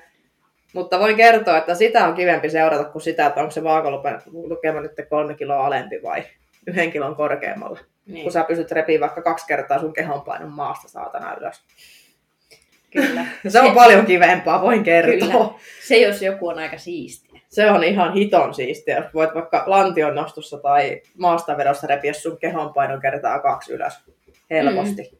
[0.74, 4.92] Mutta voin kertoa, että sitä on kivempi seurata kuin sitä, että onko se vaakalukema nyt
[5.10, 6.24] kolme kiloa alempi vai
[6.68, 7.80] yhden kilon korkeammalla.
[8.06, 8.24] Niin.
[8.24, 11.62] Kun sä pystyt repiä vaikka kaksi kertaa sun kehonpainon maasta saatana ylös.
[12.92, 13.26] Kyllä.
[13.48, 15.30] Se on paljon kivempaa, voin kertoa.
[15.30, 15.60] Kyllä.
[15.84, 17.40] Se jos joku on aika siistiä.
[17.50, 23.02] Se on ihan hiton siistiä, jos voit vaikka lantion nostossa tai maastavedossa repiä sun kehonpainon
[23.02, 23.94] kertaa kaksi ylös.
[24.50, 25.10] Helposti.
[25.12, 25.18] Mm.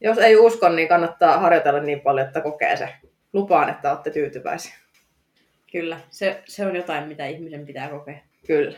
[0.00, 2.88] Jos ei usko, niin kannattaa harjoitella niin paljon, että kokee se.
[3.32, 4.74] Lupaan, että olette tyytyväisiä.
[5.72, 6.00] Kyllä.
[6.10, 8.18] Se, se on jotain, mitä ihmisen pitää kokea.
[8.46, 8.76] Kyllä.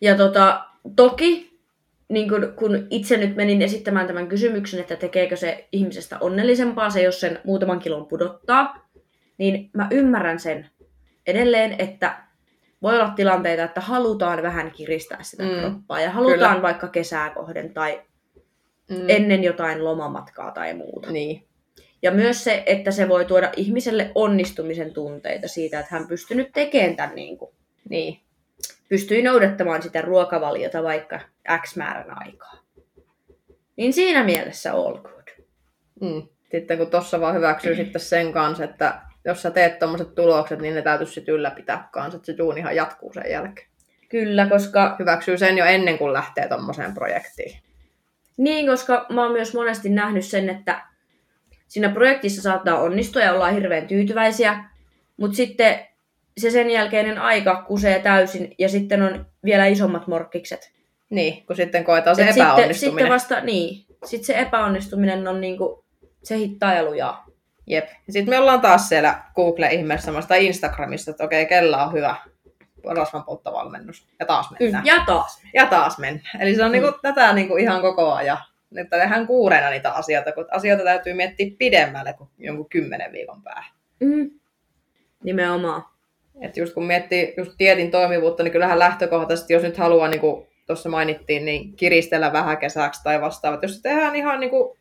[0.00, 0.64] Ja tota,
[0.96, 1.55] toki,
[2.08, 7.02] niin kun, kun itse nyt menin esittämään tämän kysymyksen, että tekeekö se ihmisestä onnellisempaa se,
[7.02, 8.88] jos sen muutaman kilon pudottaa,
[9.38, 10.70] niin mä ymmärrän sen
[11.26, 12.16] edelleen, että
[12.82, 16.62] voi olla tilanteita, että halutaan vähän kiristää sitä Mm, kroppaa ja halutaan kyllä.
[16.62, 18.02] vaikka kesää kohden tai
[18.90, 19.04] Mm.
[19.08, 21.10] ennen jotain lomamatkaa tai muuta.
[21.10, 21.44] Niin.
[22.02, 26.52] Ja myös se, että se voi tuoda ihmiselle onnistumisen tunteita siitä, että hän pystyy nyt
[26.52, 27.50] tekemään tämän niin kuin,
[27.88, 28.20] Niin.
[28.88, 31.20] Pystyi noudattamaan sitä ruokavaliota vaikka
[31.62, 32.58] X määrän aikaa.
[33.76, 35.28] Niin siinä mielessä all good.
[36.00, 36.28] Mm.
[36.50, 40.74] Sitten kun tossa vaan hyväksyy sitten sen kanssa, että jos sä teet tommoset tulokset, niin
[40.74, 43.68] ne täytyisi sitten ylläpitää kanssa, että se duunihan jatkuu sen jälkeen.
[44.08, 47.58] Kyllä, koska, Hyväksyy sen jo ennen kuin lähtee tommoseen projektiin.
[48.36, 50.82] niin, koska mä oon myös monesti nähnyt sen, että
[51.68, 54.64] siinä projektissa saattaa onnistua ja ollaan hirveän tyytyväisiä,
[55.16, 55.86] mutta sitten
[56.38, 60.72] se sen jälkeinen aika kusee täysin ja sitten on vielä isommat morkkikset.
[61.10, 62.98] Niin, kun sitten koetaan se Et sitten, epäonnistuminen.
[62.98, 65.84] sitten vasta, niin, sitten se epäonnistuminen on niinku,
[66.22, 67.26] se hittaa ja lujaa.
[67.66, 67.88] Jep.
[68.10, 72.16] Sitten me ollaan taas siellä Google-ihmeessä tai Instagramissa, että okei, kella on hyvä
[72.94, 74.06] rasvanpolttovalmennus.
[74.20, 74.86] Ja taas mennään.
[74.86, 75.42] Ja taas.
[75.54, 76.42] Ja taas mennään.
[76.42, 76.72] Eli se on Mm.
[76.72, 78.38] niinku tätä niinku ihan koko ajan.
[78.70, 83.72] Nyt tehdään kuureena niitä asioita, kun asioita täytyy miettiä pidemmälle kuin jonkun kymmenen viikon päähän.
[84.00, 84.30] Mm.
[85.24, 85.84] Nimenomaan.
[86.40, 90.46] Et just kun miettii just dietin toimivuutta, niin kyllähän lähtökohtaisesti, jos nyt haluaa, niin kuin
[90.66, 93.62] tuossa mainittiin, niin kiristellä vähän kesäksi tai vastaavat.
[93.62, 94.78] Jos tehdään ihan niin kuin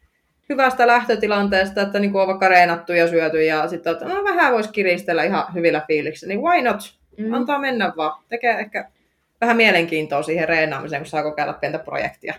[0.49, 4.53] hyvästä lähtötilanteesta, että niin kuin on vaikka reenattu ja syöty ja sitten että no vähän
[4.53, 6.97] voisi kiristellä ihan hyvillä fiiliksillä, niin why not?
[7.17, 7.33] Mm.
[7.33, 8.23] Antaa mennä vaan.
[8.29, 8.89] Tekee ehkä
[9.41, 12.33] vähän mielenkiintoa siihen reenaamiseen, kun saa kokeilla pientä projektia.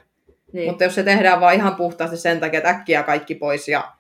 [0.52, 0.68] Niin.
[0.68, 3.92] Mutta jos se tehdään vaan ihan puhtaasti sen takia, että äkkiä kaikki pois ja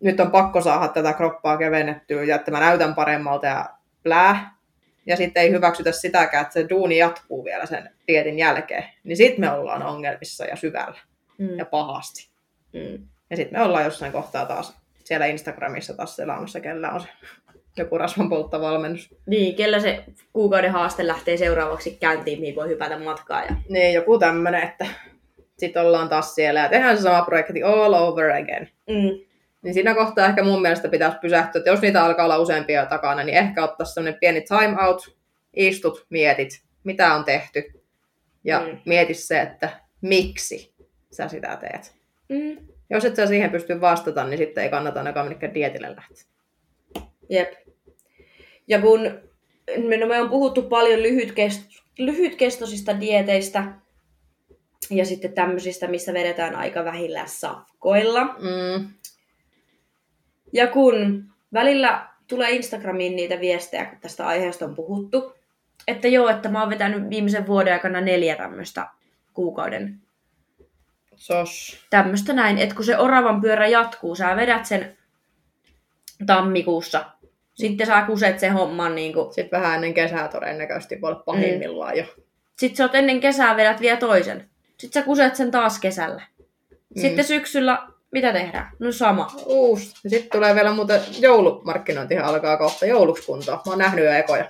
[0.00, 3.66] nyt on pakko saada tätä kroppaa kevennettyä ja että mä näytän paremmalta ja
[4.02, 4.58] plää.
[5.06, 8.84] Ja sitten ei hyväksytä sitäkään, että se duuni jatkuu vielä sen dietin jälkeen.
[9.04, 10.98] Niin sitten me ollaan ongelmissa ja syvällä
[11.38, 11.58] Mm.
[11.58, 12.28] ja pahasti.
[12.72, 13.06] Mm.
[13.30, 17.08] Ja sitten me ollaan jossain kohtaa taas siellä Instagramissa taas selaamassa, kellä on se
[17.76, 19.14] joku rasvanpolttavalmennus.
[19.26, 23.44] Niin, kellä se kuukauden haaste lähtee seuraavaksi käyntiin, mihin voi hypätä matkaa.
[23.44, 23.56] Ja...
[23.68, 24.86] Niin, joku tämmönen, että
[25.58, 28.68] sitten ollaan taas siellä ja tehdään se sama projekti all over again.
[28.88, 29.27] Mm.
[29.62, 33.24] Niin siinä kohtaa ehkä mun mielestä pitäisi pysähtyä, että jos niitä alkaa olla useampia takana,
[33.24, 35.16] niin ehkä ottaa semmoinen pieni time out,
[35.56, 37.82] istut, mietit, mitä on tehty.
[38.44, 38.78] Ja Mm.
[38.86, 40.74] mieti se, että miksi
[41.10, 41.94] sä sitä teet.
[42.28, 42.56] Mm.
[42.90, 46.24] Jos et sä siihen pysty vastata, niin sitten ei kannata ainakaan minnekään dietille lähteä.
[47.30, 47.52] Jep.
[48.68, 49.00] Ja kun
[49.88, 51.62] me, no me on puhuttu paljon lyhytkest,
[51.98, 53.64] lyhytkestoisista dieteistä
[54.90, 58.24] ja sitten tämmöisistä, missä vedetään aika vähillä safkoilla.
[58.24, 58.88] Mm.
[60.52, 65.34] Ja kun välillä tulee Instagramiin niitä viestejä, kun tästä aiheesta on puhuttu,
[65.88, 68.88] että joo, että mä oon vetänyt viimeisen vuoden aikana neljä tämmöistä
[69.34, 70.00] kuukauden
[71.16, 71.86] Sos.
[71.90, 74.96] tämmöistä näin, että kun se oravan pyörä jatkuu, sä vedät sen
[76.26, 77.04] tammikuussa,
[77.54, 81.96] sitten sä kuset sen homman niin kuin, Sitten vähän ennen kesää todennäköisesti voi olla pahimmillaan
[81.96, 82.04] jo.
[82.56, 84.50] Sitten sä oot ennen kesää vedät vielä toisen.
[84.78, 86.22] Sitten sä kuset sen taas kesällä.
[86.70, 87.00] Mm.
[87.00, 88.70] Sitten syksyllä, mitä tehdään?
[88.78, 89.30] No sama.
[89.46, 89.94] Uusi.
[90.04, 93.58] Ja sitten tulee vielä muuten joulumarkkinointihan alkaa kohta jouluksi kuntoon.
[93.66, 94.48] Mä oon nähnyt jo ekoja.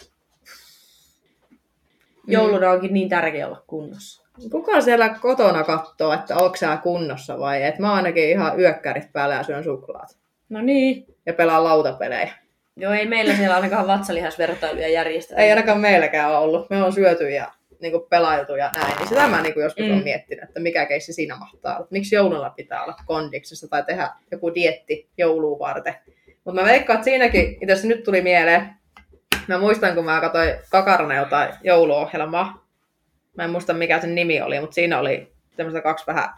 [2.27, 4.23] Jouluna onkin niin tärkeä olla kunnossa.
[4.51, 7.79] Kuka siellä kotona katsoo, että onko sä kunnossa vai et?
[7.79, 10.17] Mä oon ainakin ihan yökkärit päällä ja syön suklaat.
[10.49, 11.07] No niin.
[11.27, 12.35] Ja pelaan lautapelejä.
[12.77, 15.41] Joo, ei meillä siellä ainakaan vatsalihasvertailuja järjestetä.
[15.41, 16.71] Ei ainakaan meilläkään ole ollut.
[16.71, 18.97] Me on syöty ja niin pelailtu ja näin.
[18.99, 19.91] Niin sitä mä niin joskus mm.
[19.93, 21.89] Olen miettinyt, että mikä keissi siinä mahtaa olla.
[21.91, 25.95] Miksi joululla pitää olla kondiksessa tai tehdä joku dietti jouluun varten.
[26.45, 28.71] Mutta mä veikkaan, että siinäkin, itse asiassa nyt tuli mieleen,
[29.47, 32.67] mä muistan, kun mä katsoin Kakarana jotain jouluohjelmaa.
[33.37, 36.29] Mä en muista, mikä sen nimi oli, mutta siinä oli semmoista kaksi vähän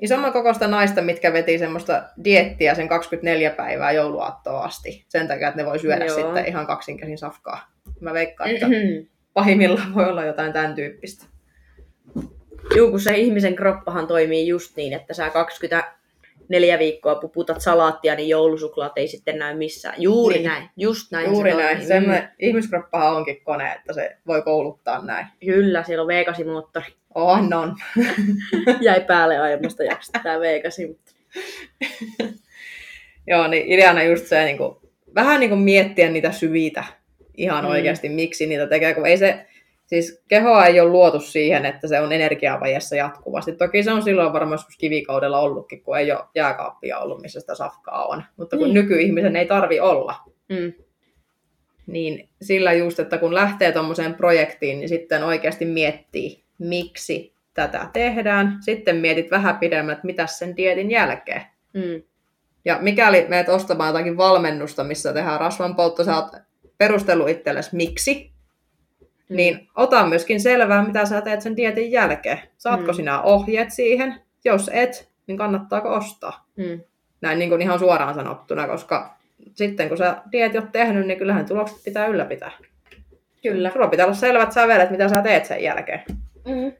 [0.00, 5.04] isomman kokoista naista, mitkä veti semmoista diettiä sen 24 päivää jouluaattoa asti.
[5.08, 6.16] Sen takia, että ne voi syödä Joo.
[6.16, 7.70] sitten ihan kaksinkäsin safkaa.
[8.00, 9.06] Mä veikkaan, että Mhm.
[9.38, 11.26] Pahimmillaan voi olla jotain tämän tyyppistä.
[12.76, 18.28] Juu, kun se ihmisen kroppahan toimii just niin, että sä 24 viikkoa puputat salaattia, niin
[18.28, 19.94] joulusuklaat ei sitten näy missään.
[19.98, 20.46] Juuri Niin.
[20.46, 21.68] näin, just näin Juuri se näin.
[21.68, 21.86] toimii.
[21.86, 25.26] Semmoinen ihmiskroppahan onkin kone, että se voi kouluttaa näin.
[25.44, 26.92] Kyllä, siellä on Vegasi-moottori.
[27.14, 27.76] On, on.
[28.80, 30.86] Jäi päälle aiemmasta jaksosta tää Vegasi.
[30.86, 31.12] Mutta...
[33.26, 34.76] Joo, niin ideana just se niin kuin,
[35.14, 36.84] vähän niin kuin miettiä niitä syvitä
[37.38, 37.68] ihan Mm.
[37.68, 37.70] mm.
[37.72, 39.46] oikeasti, miksi niitä tekee, kun ei se,
[39.86, 43.52] siis kehoa ei ole luotu siihen, että se on energiavajessa jatkuvasti.
[43.52, 47.54] Toki se on silloin varmaan joskus kivikaudella ollutkin, kun ei ole jääkaappia ollut, missä sitä
[47.54, 48.24] safkaa on.
[48.36, 48.74] Mutta kun Niin.
[48.74, 50.14] nykyihmisen ei tarvi olla,
[50.48, 50.72] Mm.
[51.86, 58.58] niin sillä just, että kun lähtee tuommoiseen projektiin, niin sitten oikeasti miettii, miksi tätä tehdään.
[58.60, 61.42] Sitten mietit vähän pidemmän, että mitä sen dietin jälkeen.
[61.74, 62.02] Mm.
[62.64, 66.32] Ja mikäli menet ostamaan jotakin valmennusta, missä tehdään rasvanpoltto, sä oot
[66.78, 68.30] perustellut itsellesi miksi,
[69.28, 69.36] Mm.
[69.36, 72.38] niin ota myöskin selvää, mitä sä teet sen dietin jälkeen.
[72.58, 72.96] Saatko Mm.
[72.96, 74.14] sinä ohjeet siihen?
[74.44, 76.46] Jos et, niin kannattaako ostaa?
[76.56, 76.80] Mm.
[77.20, 79.16] Näin niin kuin ihan suoraan sanottuna, koska
[79.54, 82.50] sitten kun sä dieti oot tehnyt, niin kyllähän tulokset pitää ylläpitää.
[83.42, 83.70] Kyllä.
[83.72, 86.02] Sulla pitää olla selvät sävelet, mitä sä teet sen jälkeen.
[86.46, 86.72] Mm.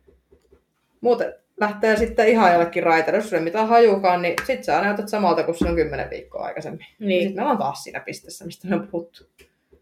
[1.00, 3.18] Muuten lähtee sitten ihan jollekin raiteille.
[3.18, 6.86] Jos ei mitään hajukaan, niin sit sä näytät samalta kuin silloin kymmenen viikkoa aikaisemmin.
[6.98, 7.22] Niin.
[7.22, 9.24] Sitten me ollaan taas siinä pisteessä, mistä me on puhuttu.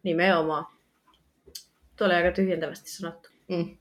[0.07, 0.67] Nimenomaan.
[1.97, 3.29] Tuo oli aika tyhjentävästi sanottu.
[3.49, 3.77] Mm.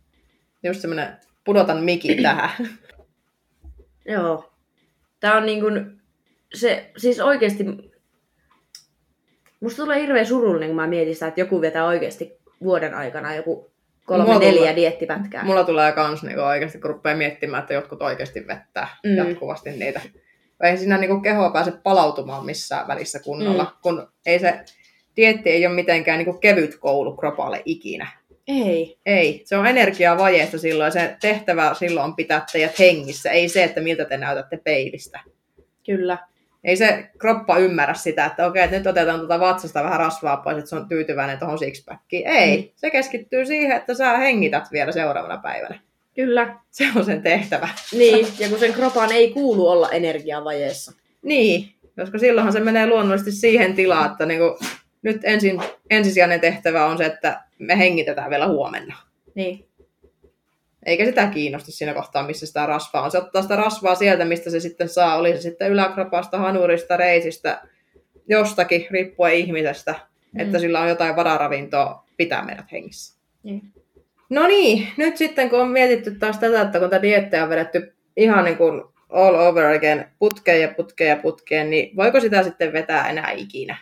[0.63, 2.49] Just semmonen, pudotan mikin tähän.
[4.05, 4.53] Joo.
[5.19, 6.01] Tää on niin kuin,
[6.53, 7.63] se, siis oikeesti,
[9.59, 13.71] musta tulee hirveän surullinen, kun mä mietin sitä, että joku vetää oikeasti vuoden aikana joku
[14.05, 15.43] kolme, Mulla neljä tulee- diettipätkää.
[15.43, 19.15] Mulla tulee kans niinku oikeasti, kun rupeaa miettimään, että jotkut oikeasti vettää Mm.
[19.15, 20.01] jatkuvasti niitä.
[20.63, 23.69] Ei siinä niinku kehoa pääse palautumaan missään välissä kunnolla, mm.
[23.81, 24.59] kun ei se
[25.17, 28.07] dietti ei ole mitenkään niinku kevyt koulu kropalle ikinä.
[28.47, 28.97] Ei.
[29.05, 30.91] Ei, se on energiavajeesta silloin.
[30.91, 35.19] Se tehtävä silloin on pitää teidät hengissä, ei se, että miltä te näytätte peilistä.
[35.85, 36.17] Kyllä.
[36.63, 40.57] Ei se kroppa ymmärrä sitä, että okei, että nyt otetaan tuota vatsasta vähän rasvaa pois,
[40.57, 42.27] että se on tyytyväinen tuohon sixpackiin.
[42.27, 42.69] Ei, Mm.
[42.75, 45.79] se keskittyy siihen, että sä hengität vielä seuraavana päivänä.
[46.15, 46.55] Kyllä.
[46.71, 47.69] Se on sen tehtävä.
[47.91, 50.91] Niin, ja kun sen kropan ei kuulu olla energiavajeessa.
[51.21, 54.59] Niin, koska silloinhan se menee luonnollisesti siihen tilaan, että niinku,
[55.05, 58.95] nyt ensin, ensisijainen tehtävä on se, että me hengitetään vielä huomenna.
[59.35, 59.65] Niin.
[60.85, 63.11] Eikä sitä kiinnosta siinä kohtaa, missä sitä rasvaa on.
[63.11, 67.61] Se ottaa sitä rasvaa sieltä, mistä se sitten saa, oli se sitten yläkropasta, hanurista, reisistä,
[68.27, 69.95] jostakin, riippuen ihmisestä,
[70.31, 70.39] mm.
[70.39, 73.19] että sillä on jotain vararavintoa pitää meidät hengissä.
[73.43, 73.61] Niin.
[74.29, 77.93] No niin, nyt sitten kun on mietitty taas tätä, että kun tätä diettiä on vedetty
[78.17, 82.73] ihan niin kuin all over again, putkeen ja putkeen ja putkeen, niin voiko sitä sitten
[82.73, 83.77] vetää enää ikinä,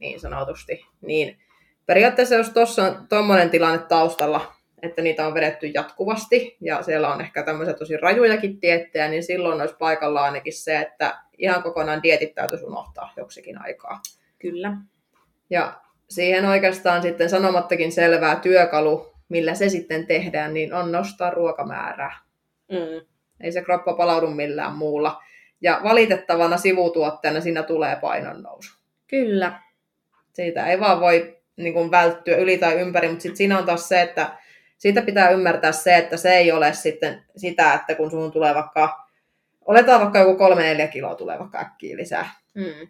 [0.00, 0.86] niin sanotusti.
[1.00, 1.38] Niin
[1.86, 7.20] periaatteessa jos tuossa on tuommoinen tilanne taustalla, että niitä on vedetty jatkuvasti ja siellä on
[7.20, 12.34] ehkä tämmöisiä tosi rajujakin diettejä, niin silloin olisi paikalla ainakin se, että ihan kokonaan dietit
[12.34, 14.00] täytyisi unohtaa joksikin aikaa.
[14.38, 14.76] Kyllä.
[15.50, 15.80] Ja
[16.10, 22.18] siihen oikeastaan sitten sanomattakin selvää työkalu, millä se sitten tehdään, niin on nostaa ruokamäärää.
[22.70, 23.06] Mm.
[23.40, 25.22] Ei se kroppa palaudu millään muulla.
[25.60, 28.78] Ja valitettavana sivutuotteena siinä tulee painon nousu.
[29.06, 29.60] Kyllä.
[30.36, 33.88] Siitä ei vaan voi niin kuin, välttyä yli tai ympäri, mutta sitten siinä on taas
[33.88, 34.36] se, että
[34.78, 39.06] siitä pitää ymmärtää se, että se ei ole sitten sitä, että kun sun tulee vaikka,
[39.66, 40.44] oletaan vaikka joku
[40.84, 42.88] 3-4 kiloa tulee vaikka äkkiä lisää, Mm.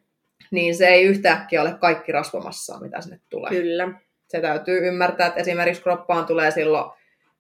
[0.51, 3.51] niin se ei yhtäkkiä ole kaikki rasvamassaa, mitä sinne tulee.
[3.51, 3.89] Kyllä.
[4.29, 6.91] Se täytyy ymmärtää, että esimerkiksi kroppaan tulee silloin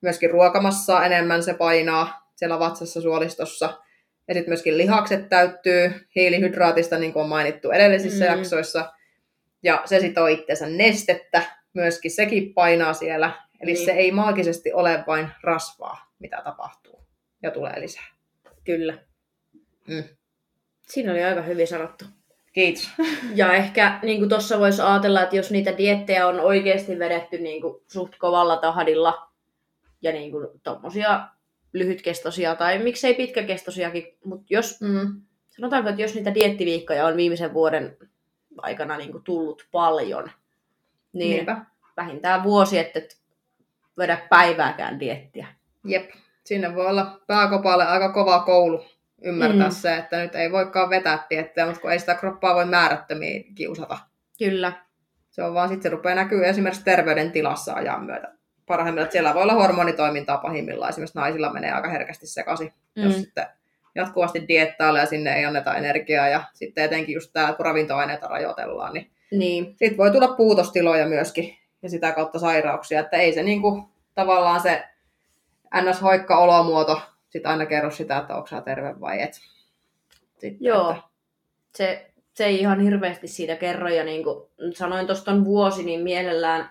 [0.00, 3.66] myöskin ruokamassaa enemmän, se painaa siellä vatsassa suolistossa.
[4.28, 8.30] Ja sitten myöskin lihakset täyttyy hiilihydraatista, niin kuin on mainittu edellisissä mm.
[8.30, 8.92] jaksoissa.
[9.66, 11.42] Ja se sitoo itsensä nestettä,
[11.74, 13.32] myöskin sekin painaa siellä.
[13.60, 13.84] Eli Niin.
[13.84, 17.00] se ei maagisesti ole vain rasvaa, mitä tapahtuu
[17.42, 18.06] ja tulee lisää.
[18.64, 18.98] Kyllä.
[19.88, 20.04] Mm.
[20.82, 22.04] Siinä oli aika hyvin sanottu.
[22.52, 22.88] Kiitos.
[23.34, 27.82] Ja ehkä niin tuossa voisi ajatella, että jos niitä diettejä on oikeasti vedetty niin kuin,
[27.92, 29.28] suht kovalla tahdilla
[30.02, 31.28] ja niin kuin, tommosia
[31.72, 35.20] lyhytkestoisia tai miksei pitkäkestoisiakin, mutta jos Mm.
[35.48, 37.96] sanotaanko, että jos niitä diettiviikkoja on viimeisen vuoden
[38.62, 40.30] aikana niin kuin, tullut paljon,
[41.12, 41.60] niin Niinpä.
[41.96, 43.16] vähintään vuosi, että et
[43.98, 45.46] vedä päivääkään diettiä.
[45.84, 46.10] Jep.
[46.44, 48.84] Sinne voi olla pääkopalle aika kova koulu
[49.22, 49.72] ymmärtää Mm.
[49.74, 53.98] se, että nyt ei voikaan vetää tiettyä, mutta kun ei sitä kroppaa voi määrättömiin kiusata.
[54.38, 54.72] Kyllä.
[55.30, 58.32] Se on vaan sitten se rupeaa näkyy esimerkiksi terveydentilassa ajan myötä.
[58.66, 60.88] Parhaimmillaan, siellä voi olla hormonitoimintaa pahimmillaan.
[60.90, 63.02] Esimerkiksi naisilla menee aika herkästi sekaisin, mm.
[63.02, 63.46] jos sitten
[63.96, 66.28] jatkuvasti diettailee ja sinne ei anneta energiaa.
[66.28, 71.56] Ja sitten etenkin just tämä, kun ravintoaineita rajoitellaan, niin Niin, sitten voi tulla puutostiloja myöskin
[71.82, 73.00] ja sitä kautta sairauksia.
[73.00, 74.84] Että ei se niinku, tavallaan se
[75.82, 79.34] ns-hoikka-olomuoto sit aina kerro sitä, että onko sä terve vai et.
[80.38, 80.90] Sitten, Joo.
[80.90, 81.02] Että,
[81.74, 83.88] se, se ei ihan hirveästi siitä kerro.
[83.88, 86.70] Ja niin kuin sanoin tuosta vuosi, niin mielellään,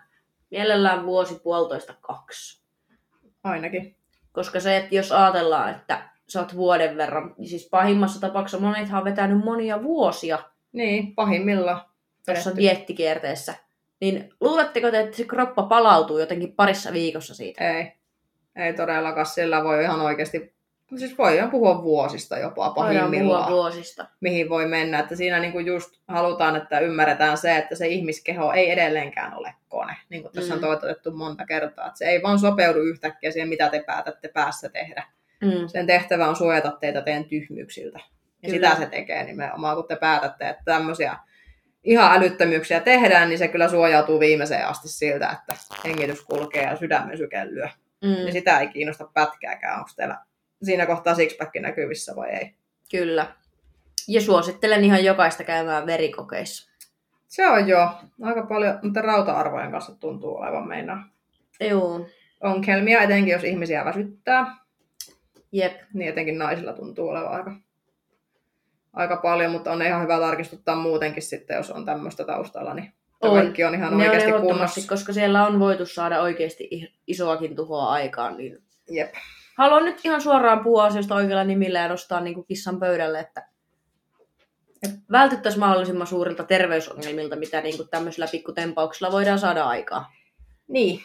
[0.52, 2.62] mielellään vuosi, puolitoista, kaksi.
[3.44, 3.96] ainakin.
[4.32, 9.06] Koska se, että jos ajatellaan, että sä oot vuoden verran, siis pahimmassa tapauksessa monethan on
[9.06, 10.40] vetänyt monia vuosia
[10.72, 11.82] Niin, pahimmillaan.
[12.26, 12.62] tuossa vedetty.
[12.62, 13.54] dieettikierteessä.
[14.02, 17.74] Niin luuletteko te, että se kroppa palautuu jotenkin parissa viikossa siitä?
[17.78, 17.92] Ei.
[18.56, 19.26] Ei todellakaan.
[19.26, 20.54] Sillä voi ihan oikeasti,
[20.98, 24.06] siis voi ihan puhua vuosista jopa Voidaan puhua pahimmillaan, vuosista.
[24.22, 25.00] mihin voi mennä.
[25.00, 29.96] Että siinä niinku just halutaan, että ymmärretään se, että se ihmiskeho ei edelleenkään ole kone.
[30.10, 30.58] Niin kuin tässä Mm.
[30.58, 31.88] on toitotettu monta kertaa.
[31.88, 35.04] Että se ei vaan sopeudu yhtäkkiä siihen, mitä te päätätte päässä tehdä.
[35.42, 35.68] Mm.
[35.68, 38.00] Sen tehtävä on suojata teitä teidän tyhmyyksiltä.
[38.44, 38.70] Ja Kyllä.
[38.70, 41.18] sitä se tekee nimenomaan, kun te päätätte, että tämmöisiä
[41.84, 45.56] ihan älyttömyyksiä tehdään, niin se kyllä suojautuu viimeiseen asti siltä, että
[45.86, 47.68] hengitys kulkee ja sydämen syke lyö.
[48.02, 48.10] Mm.
[48.10, 50.18] Niin sitä ei kiinnosta pätkääkään, onko teillä
[50.64, 52.56] siinä kohtaa sixpack näkyvissä vai ei.
[52.92, 53.28] Kyllä.
[54.08, 56.72] Ja suosittelen ihan jokaista käymään verikokeissa.
[57.28, 61.10] Se on jo aika paljon, mutta rauta-arvojen kanssa tuntuu olevan meinaa.
[61.60, 62.08] Joo.
[62.44, 64.65] Ongelmia etenkin, jos ihmisiä väsyttää,
[65.56, 65.82] Jep.
[65.94, 67.56] niin etenkin naisilla tuntuu olevan aika,
[68.94, 73.32] aika paljon, mutta on ihan hyvä tarkistuttaa muutenkin sitten, jos on tämmöistä taustalla, niin On.
[73.34, 74.90] kaikki on ihan Ne on oikeasti ehdottomasti, kunnossa.
[74.90, 78.38] koska siellä on voitu saada oikeasti isoakin tuhoa aikaan.
[78.38, 79.14] Niin Jep.
[79.58, 83.48] haluan nyt ihan suoraan puhua asioista oikealla nimillä ja nostaa niin kuin kissan pöydälle, että
[85.12, 90.12] vältyttäisiin mahdollisimman suurilta terveysongelmilta, mitä niin kuin tämmöisillä pikkutempauksilla voidaan saada aikaa.
[90.68, 91.00] Niin,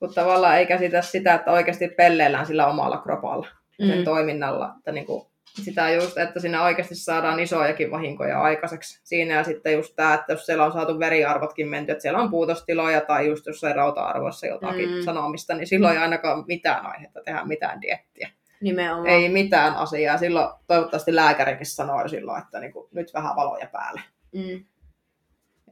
[0.00, 3.48] mutta tavallaan ei käsitä sitä, että oikeasti pelleillään sillä omalla kropalla
[3.86, 4.04] sen Mm.
[4.04, 4.74] toiminnalla.
[4.78, 5.30] Että niinku,
[5.62, 9.00] sitä just, että siinä oikeasti saadaan isojakin vahinkoja aikaiseksi.
[9.04, 12.30] Siinä ja sitten just tämä, että jos siellä on saatu veriarvotkin menty, että siellä on
[12.30, 15.02] puutostiloja tai just jossain rauta-arvoissa jotakin Mm.
[15.04, 18.30] sanomista, niin silloin ei ainakaan mitään aihetta tehdä mitään diettiä.
[18.60, 19.06] Nimenomaan.
[19.06, 20.18] Ei mitään asiaa.
[20.18, 24.00] Silloin toivottavasti lääkärikin sanoo jo silloin, että niinku, nyt vähän valoja päälle.
[24.32, 24.64] Mm.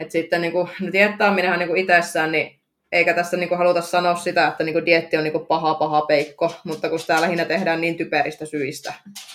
[0.01, 2.56] Et sitten niinku, no diettaaminenhan niinku itsessään, niin
[2.93, 6.89] eikä tässä niinku haluta sanoa sitä, että niinku dietti on niinku paha paha peikko, mutta
[6.89, 8.95] kun sitä lähinnä tehdään niin typeristä syistä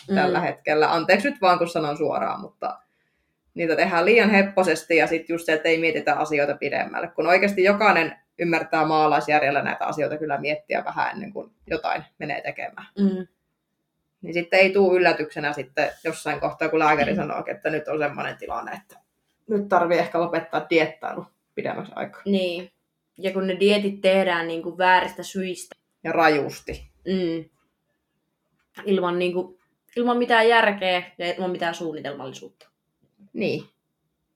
[0.10, 0.16] mm.
[0.16, 0.94] tällä hetkellä.
[0.94, 2.80] Anteeksi nyt vaan, kun sanon suoraan, mutta
[3.54, 7.08] niitä tehdään liian hepposesti ja sitten just se, että ei mietitä asioita pidemmälle.
[7.08, 12.88] Kun oikeasti jokainen ymmärtää maalaisjärjellä näitä asioita kyllä miettiä vähän ennen kuin jotain menee tekemään.
[13.00, 13.28] Mm.
[14.22, 18.38] Niin sitten ei tule yllätyksenä sitten jossain kohtaa, kun lääkäri sanoo, että nyt on semmoinen
[18.38, 19.00] tilanne, että
[19.50, 21.26] nyt tarvii ehkä lopettaa diettailu
[21.56, 22.22] pidemmäksi aikaa.
[22.26, 22.72] Niin.
[23.18, 25.76] Ja kun ne dietit tehdään niin kuin vääristä syistä.
[26.04, 26.92] Ja rajusti.
[27.06, 27.50] Mm.
[28.86, 29.60] Ilman, niin kuin,
[29.96, 32.70] ilman mitään järkeä ja ilman mitään suunnitelmallisuutta.
[33.34, 33.64] Niin.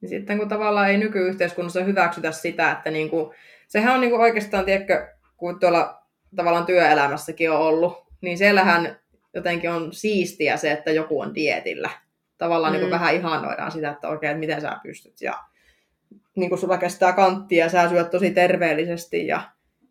[0.02, 3.34] Ja sitten kun tavallaan ei nykyyhteiskunnassa hyväksytä sitä, että niinku,
[3.68, 5.08] sehän on niinku oikeastaan, tiedätkö,
[5.38, 6.02] kun tuolla
[6.36, 9.00] tavallaan työelämässäkin on ollut, niin siellähän
[9.34, 11.90] jotenkin on siistiä se, että joku on dietillä.
[12.38, 12.80] Tavallaan mm.
[12.80, 15.22] niin vähän ihannoidaan sitä, että okei, että miten sä pystyt.
[15.22, 15.44] Ja
[16.36, 19.42] niin kuin sulla kestää kanttia ja sä syöt tosi terveellisesti ja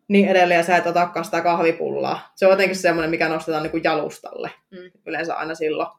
[0.07, 2.31] niin edelleen, ja sä et otakaan sitä kahvipullaa.
[2.35, 4.91] Se on jotenkin semmoinen, mikä nostetaan niin kuin jalustalle mm.
[5.05, 5.89] yleensä aina silloin.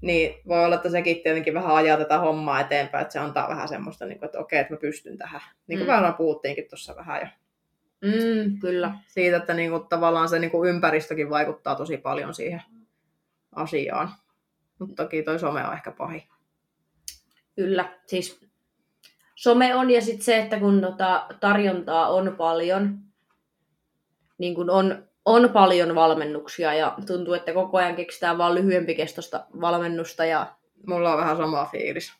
[0.00, 3.68] Niin voi olla, että sekin tietenkin vähän ajaa tätä hommaa eteenpäin, että se antaa vähän
[3.68, 5.40] semmoista, niin kuin, että okei, että mä pystyn tähän.
[5.66, 5.92] Niin kuin mm.
[5.92, 7.26] vähän puhuttiinkin tuossa vähän jo.
[8.02, 8.94] Mm, kyllä.
[9.06, 12.62] Siitä, että niin kuin, tavallaan se niin kuin ympäristökin vaikuttaa tosi paljon siihen
[13.52, 14.08] asiaan.
[14.78, 16.28] Mutta toki toi some on ehkä pahi.
[17.56, 18.41] Kyllä, siis
[19.34, 22.98] some on ja sitten se, että kun tota, tarjontaa on paljon,
[24.38, 29.46] niin kun on, on paljon valmennuksia ja tuntuu, että koko ajan keksitään vaan lyhyempi kestosta
[29.60, 30.24] valmennusta.
[30.24, 30.54] Ja...
[30.86, 32.12] Mulla on vähän sama fiilis.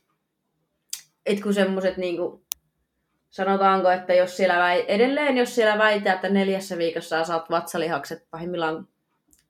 [1.26, 2.44] Et kun semmoset niinku,
[3.30, 8.88] sanotaanko, että jos siellä väi, edelleen jos siellä väitää, että neljässä viikossa saat vatsalihakset, pahimmillaan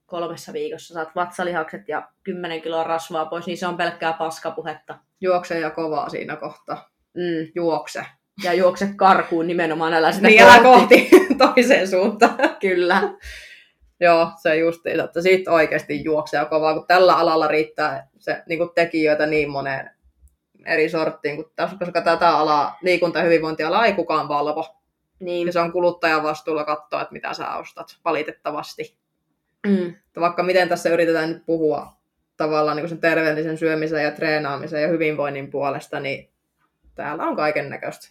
[0.06, 4.98] kolmessa viikossa saat vatsalihakset ja 10 kiloa rasvaa pois, niin se on pelkkää paskapuhetta.
[5.20, 6.91] Juokse ja kovaa siinä kohtaa.
[7.14, 7.52] Mm.
[7.54, 8.06] Juokse.
[8.44, 11.08] Ja juokse karkuun nimenomaan, älä sitä niin, kohti.
[11.08, 11.10] kohti
[11.54, 12.56] toiseen suuntaan.
[12.60, 13.02] Kyllä.
[14.00, 18.70] Joo, se justiin, että siitä oikeasti juoksee kovaa, kun tällä alalla riittää se niin kuin
[18.74, 19.90] tekijöitä niin moneen
[20.66, 24.76] eri sorttiin, kun tässä, koska tätä alaa, liikunta- ja hyvinvointialaa ei kukaan valvo.
[25.20, 25.46] Niin.
[25.46, 28.96] Ja se on kuluttajan vastuulla katsoa, että mitä sä ostat, valitettavasti.
[29.66, 29.94] Mm.
[30.20, 31.92] Vaikka miten tässä yritetään nyt puhua
[32.36, 36.31] tavallaan niin sen terveellisen syömisen ja treenaamisen ja hyvinvoinnin puolesta, niin
[36.94, 38.08] täällä on kaiken näköistä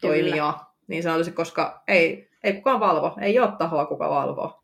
[0.00, 0.74] toimijaa.
[0.86, 3.16] Niin sanoisin, koska ei, ei kukaan valvo.
[3.20, 4.62] Ei ole tahoa, kuka valvoo.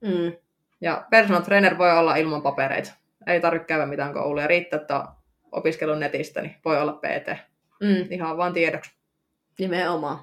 [0.00, 0.32] Mm.
[0.80, 2.92] Ja personal trainer voi olla ilman papereita.
[3.26, 4.46] Ei tarvitse käydä mitään kouluja.
[4.46, 5.06] Riittää, että
[5.52, 7.38] opiskelun netistä, niin voi olla PT.
[7.80, 8.06] Mm.
[8.10, 8.94] Ihan vaan tiedoksi.
[9.58, 10.18] Nimenomaan.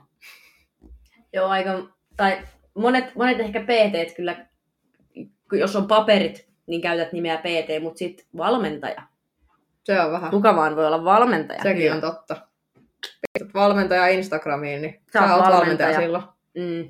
[1.33, 1.71] Joo, aika,
[2.17, 2.41] tai
[2.73, 4.45] monet, monet ehkä PT kyllä,
[5.51, 9.01] jos on paperit, niin käytät nimeä PT, mutta sitten valmentaja.
[9.83, 10.31] Se on vähän.
[10.31, 11.63] Kuka vaan voi olla valmentaja.
[11.63, 11.95] Sekin kyllä.
[11.95, 12.35] on totta.
[13.01, 15.59] Pistät valmentaja Instagramiin, niin sä, sä oot valmentaja.
[15.59, 16.23] valmentaja silloin.
[16.57, 16.89] Mm.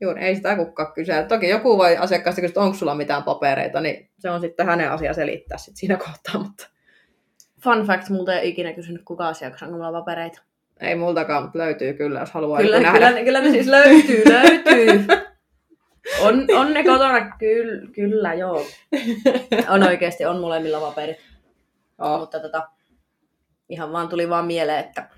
[0.00, 1.22] Juuri, ei sitä kukaan kysellä.
[1.22, 4.90] Toki joku voi asiakkaasta kysyä, että onko sulla mitään papereita, niin se on sitten hänen
[4.90, 6.42] asia selittää sit siinä kohtaa.
[6.42, 6.66] Mutta...
[7.62, 10.42] Fun fact, multa ei ole ikinä kysynyt kuka asiakas, onko mulla papereita.
[10.80, 13.24] Ei multakaan, mutta löytyy kyllä, jos haluaa kyllä, kyllä, nähdä.
[13.24, 15.06] Kyllä ne siis löytyy, löytyy.
[16.20, 18.66] On, on ne kotona, kyllä, kyllä, joo.
[19.68, 21.16] On oikeasti, on molemmilla paperit.
[21.98, 22.20] Oh.
[22.20, 22.68] Mutta tota,
[23.68, 25.08] ihan vaan tuli vaan mieleen, että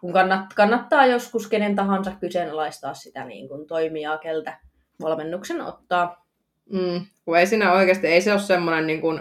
[0.00, 4.58] kun kannat, kannattaa joskus kenen tahansa kyseenalaistaa sitä niin kuin toimijaa, keltä
[5.02, 6.26] valmennuksen ottaa.
[6.72, 9.20] Mm, kun ei siinä oikeasti, ei se ole semmoinen niin kuin,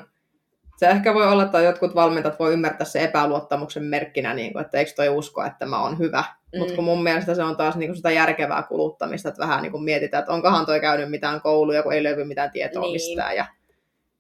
[0.78, 4.78] se ehkä voi olla, että jotkut valmentajat voi ymmärtää se epäluottamuksen merkkinä, niin kuin, että
[4.78, 6.24] eikö toi usko, että mä oon hyvä.
[6.54, 6.60] Mm.
[6.60, 9.72] Mutta kun mun mielestä se on taas niin kuin sitä järkevää kuluttamista, että vähän niin
[9.72, 12.94] kuin mietitään, että onkohan toi käynyt mitään kouluja, kun ei löydy mitään tietoa niin.
[12.94, 13.46] mistään ja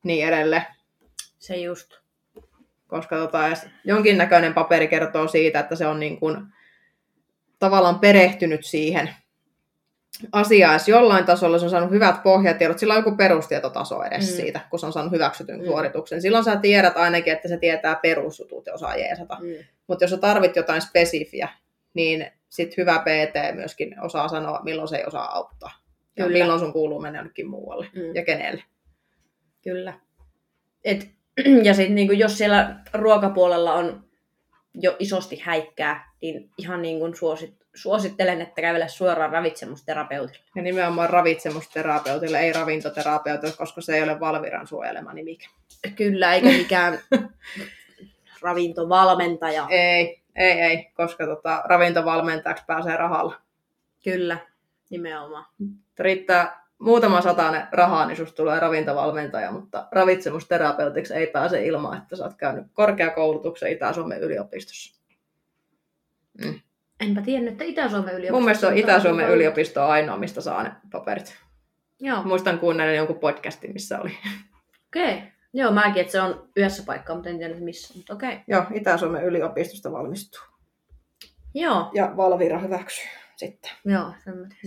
[0.03, 0.65] niin edelleen.
[1.39, 2.04] Se just.
[2.87, 3.39] Koska tota,
[3.83, 6.37] jonkinnäköinen paperi kertoo siitä, että se on niin kuin,
[7.59, 9.09] tavallaan perehtynyt siihen
[10.31, 14.35] asiaa edes jollain tasolla, se on saanut hyvät pohjatiedot, sillä on joku perustietotaso edes mm.
[14.35, 15.65] siitä, kun se on saanut hyväksytyn mm.
[15.65, 16.21] suorituksen.
[16.21, 19.37] Silloin sä tiedät ainakin, että se tietää perusjutut ja osaa jeesata.
[19.41, 19.65] Mm.
[19.87, 21.49] Mutta jos sä tarvit jotain spesifiä,
[21.93, 25.71] niin sit hyvä PT myöskin osaa sanoa, milloin se ei osaa auttaa.
[26.17, 26.37] Ja Kyllä.
[26.37, 28.15] milloin sun kuuluu mennä jonnekin muualle mm.
[28.15, 28.63] ja kenelle.
[29.63, 29.93] Kyllä.
[30.83, 31.14] Et,
[31.67, 34.05] ja sitten niinku, jos siellä ruokapuolella on
[34.73, 40.45] jo isosti häikkää, niin ihan niin kuin suosit, suosittelen, että kävele suoraan ravitsemusterapeutille.
[40.55, 45.47] Ja nimenomaan ravitsemusterapeutille, ei ravintoterapeutille, koska se ei ole Valviran suojelema nimikä.
[45.95, 46.99] Kyllä, eikä mikään
[48.41, 49.67] ravintovalmentaja.
[49.69, 53.35] Ei, ei, ei, koska tota, ravintovalmentajaksi pääsee rahalla.
[54.03, 54.37] Kyllä,
[54.89, 55.45] nimenomaan.
[55.99, 62.23] Riittää muutama satainen rahaa, niin susta tulee ravintovalmentaja, mutta ravitsemusterapeutiksi ei pääse ilman, että sä
[62.23, 65.01] oot käynyt korkeakoulutuksen Itä-Suomen yliopistossa.
[66.43, 66.59] Mm.
[66.99, 68.33] Enpä tiennyt, että Itä-Suomen yliopisto...
[68.35, 71.37] Mun mielestä on Itä-Suomen yliopisto ainoa, mistä saa ne paperit.
[71.99, 72.23] Joo.
[72.23, 74.11] Muistan kuunnellen jonkun podcastin, missä oli.
[74.87, 75.15] Okei.
[75.15, 75.27] Okay.
[75.53, 78.33] Joo, mäkin, että se on yhdessä paikkaa, mutta en tiedä missä, mutta okei.
[78.33, 78.43] Okay.
[78.47, 80.41] Joo, Itä-Suomen yliopistosta valmistuu.
[81.53, 81.89] Joo.
[81.93, 83.71] Ja Valvira hyväksyy sitten.
[83.85, 84.13] Joo,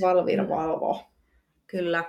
[0.01, 1.05] Valvira valvoo.
[1.71, 2.05] Kyllä.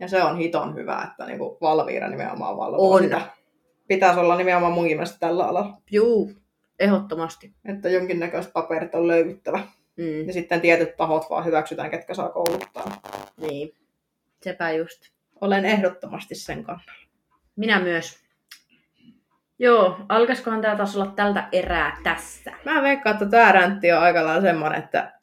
[0.00, 3.02] Ja se on hiton hyvä, että niinku Valvira nimenomaan valvoo on.
[3.02, 3.20] sitä.
[3.88, 5.76] Pitäisi olla nimenomaan munkin mielestä tällä alalla.
[5.90, 6.32] Juu,
[6.78, 7.54] ehdottomasti.
[7.64, 9.60] Että jonkinnäköiset paperit on löydyttävä.
[9.96, 10.26] Mm.
[10.26, 13.00] Ja sitten tietyt tahot vaan hyväksytään, ketkä saa kouluttaa.
[13.40, 13.74] Niin.
[14.42, 15.00] Sepä just.
[15.40, 17.06] Olen ehdottomasti sen kannalla.
[17.56, 18.24] Minä myös.
[19.58, 22.52] Joo, alkaisikohan tää taas olla tältä erää tässä?
[22.64, 25.13] Mä veikkaan, että tämä räntti on aika lailla semmoinen, että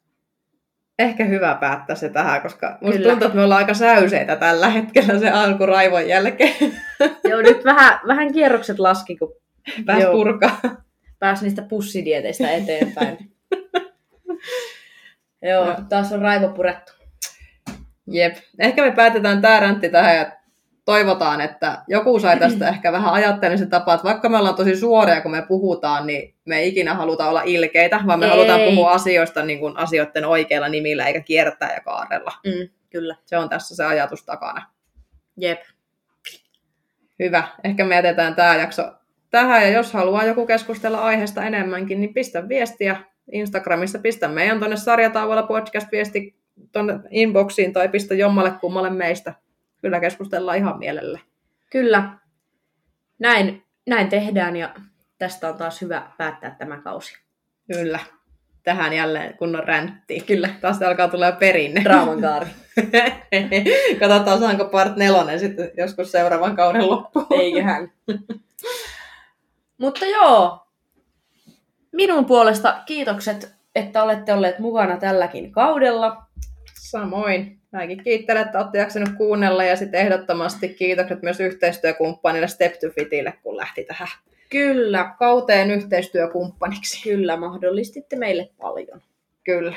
[0.98, 3.10] ehkä hyvä päättää se tähän, koska musta Kyllä.
[3.10, 6.54] tuntuu, että me ollaan aika säyseitä tällä hetkellä se alkuraivon jälkeen.
[7.30, 9.34] Joo, nyt vähän, vähän kierrokset laski, kun
[9.86, 10.12] Pääs Joo.
[10.12, 10.60] purkaa.
[11.18, 13.18] pääsi niistä pussidieteistä eteenpäin.
[15.42, 15.76] Joo, Joo.
[15.88, 16.92] taas on raivo purettu.
[18.06, 18.36] Jep.
[18.58, 20.32] Ehkä me päätetään tämä räntti tähän ja
[20.84, 25.20] toivotaan, että joku sai tästä ehkä vähän ajattelemisen tapaa, että vaikka me ollaan tosi suoria,
[25.20, 28.30] kun me puhutaan, niin me ei ikinä haluta olla ilkeitä, vaan me Ei.
[28.30, 32.32] halutaan puhua asioista niin kuin asioiden oikeilla nimillä, eikä kiertää ja kaarella.
[32.46, 33.16] Mm, kyllä.
[33.24, 34.66] Se on tässä se ajatus takana.
[35.36, 35.60] Jep.
[37.18, 37.44] Hyvä.
[37.64, 38.82] Ehkä me jätetään tämä jakso
[39.30, 42.96] tähän, ja jos haluaa joku keskustella aiheesta enemmänkin, niin pistä viestiä
[43.32, 46.36] Instagramissa, pistä meidän tuonne sarjataavoilla podcast-viesti
[46.72, 49.34] tuonne inboxiin, tai pistä jommalle kummalle meistä.
[49.82, 51.18] Kyllä keskustellaan ihan mielellä.
[51.70, 52.18] Kyllä.
[53.18, 54.74] Näin, näin tehdään ja
[55.18, 57.18] tästä on taas hyvä päättää tämä kausi.
[57.72, 57.98] Kyllä.
[58.62, 60.20] Tähän jälleen kunnon räntti.
[60.20, 60.48] Kyllä.
[60.60, 61.84] Taas alkaa tulla perinne.
[61.84, 62.46] Draaman kaari.
[64.00, 67.26] Katsotaan, saanko part nelonen sitten joskus seuraavan kauden loppuun.
[67.30, 67.92] Eiköhän.
[69.78, 70.66] Mutta joo,
[71.92, 76.26] minun puolesta kiitokset, että olette olleet mukana tälläkin kaudella.
[76.82, 77.60] Samoin.
[77.72, 83.34] Mäkin kiittelen, että olette jaksanut kuunnella ja sitten ehdottomasti kiitokset myös yhteistyökumppanille Step to Fitille,
[83.42, 84.08] kun lähti tähän
[84.50, 87.02] Kyllä, kauteen yhteistyökumppaniksi.
[87.02, 89.02] kyllä mahdollistitte meille paljon.
[89.44, 89.76] Kyllä.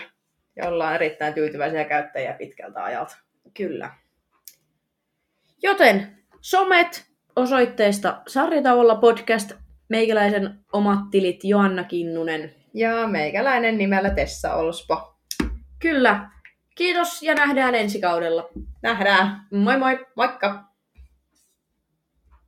[0.56, 3.18] Ja ollaan erittäin tyytyväisiä käyttäjiä pitkältä ajalta.
[3.54, 3.90] Kyllä.
[5.64, 9.52] Joten somet osoitteesta Sarjatavolla podcast,
[9.90, 12.56] meikäläisen omat tilit Joanna Kinnunen.
[12.74, 15.16] Ja meikäläinen nimellä Tessa Olspo.
[15.80, 16.35] Kyllä.
[16.76, 18.50] Kiitos ja nähdään ensi kaudella.
[18.82, 19.48] Nähdään.
[19.52, 20.06] Moi moi!
[20.16, 20.75] Moikka!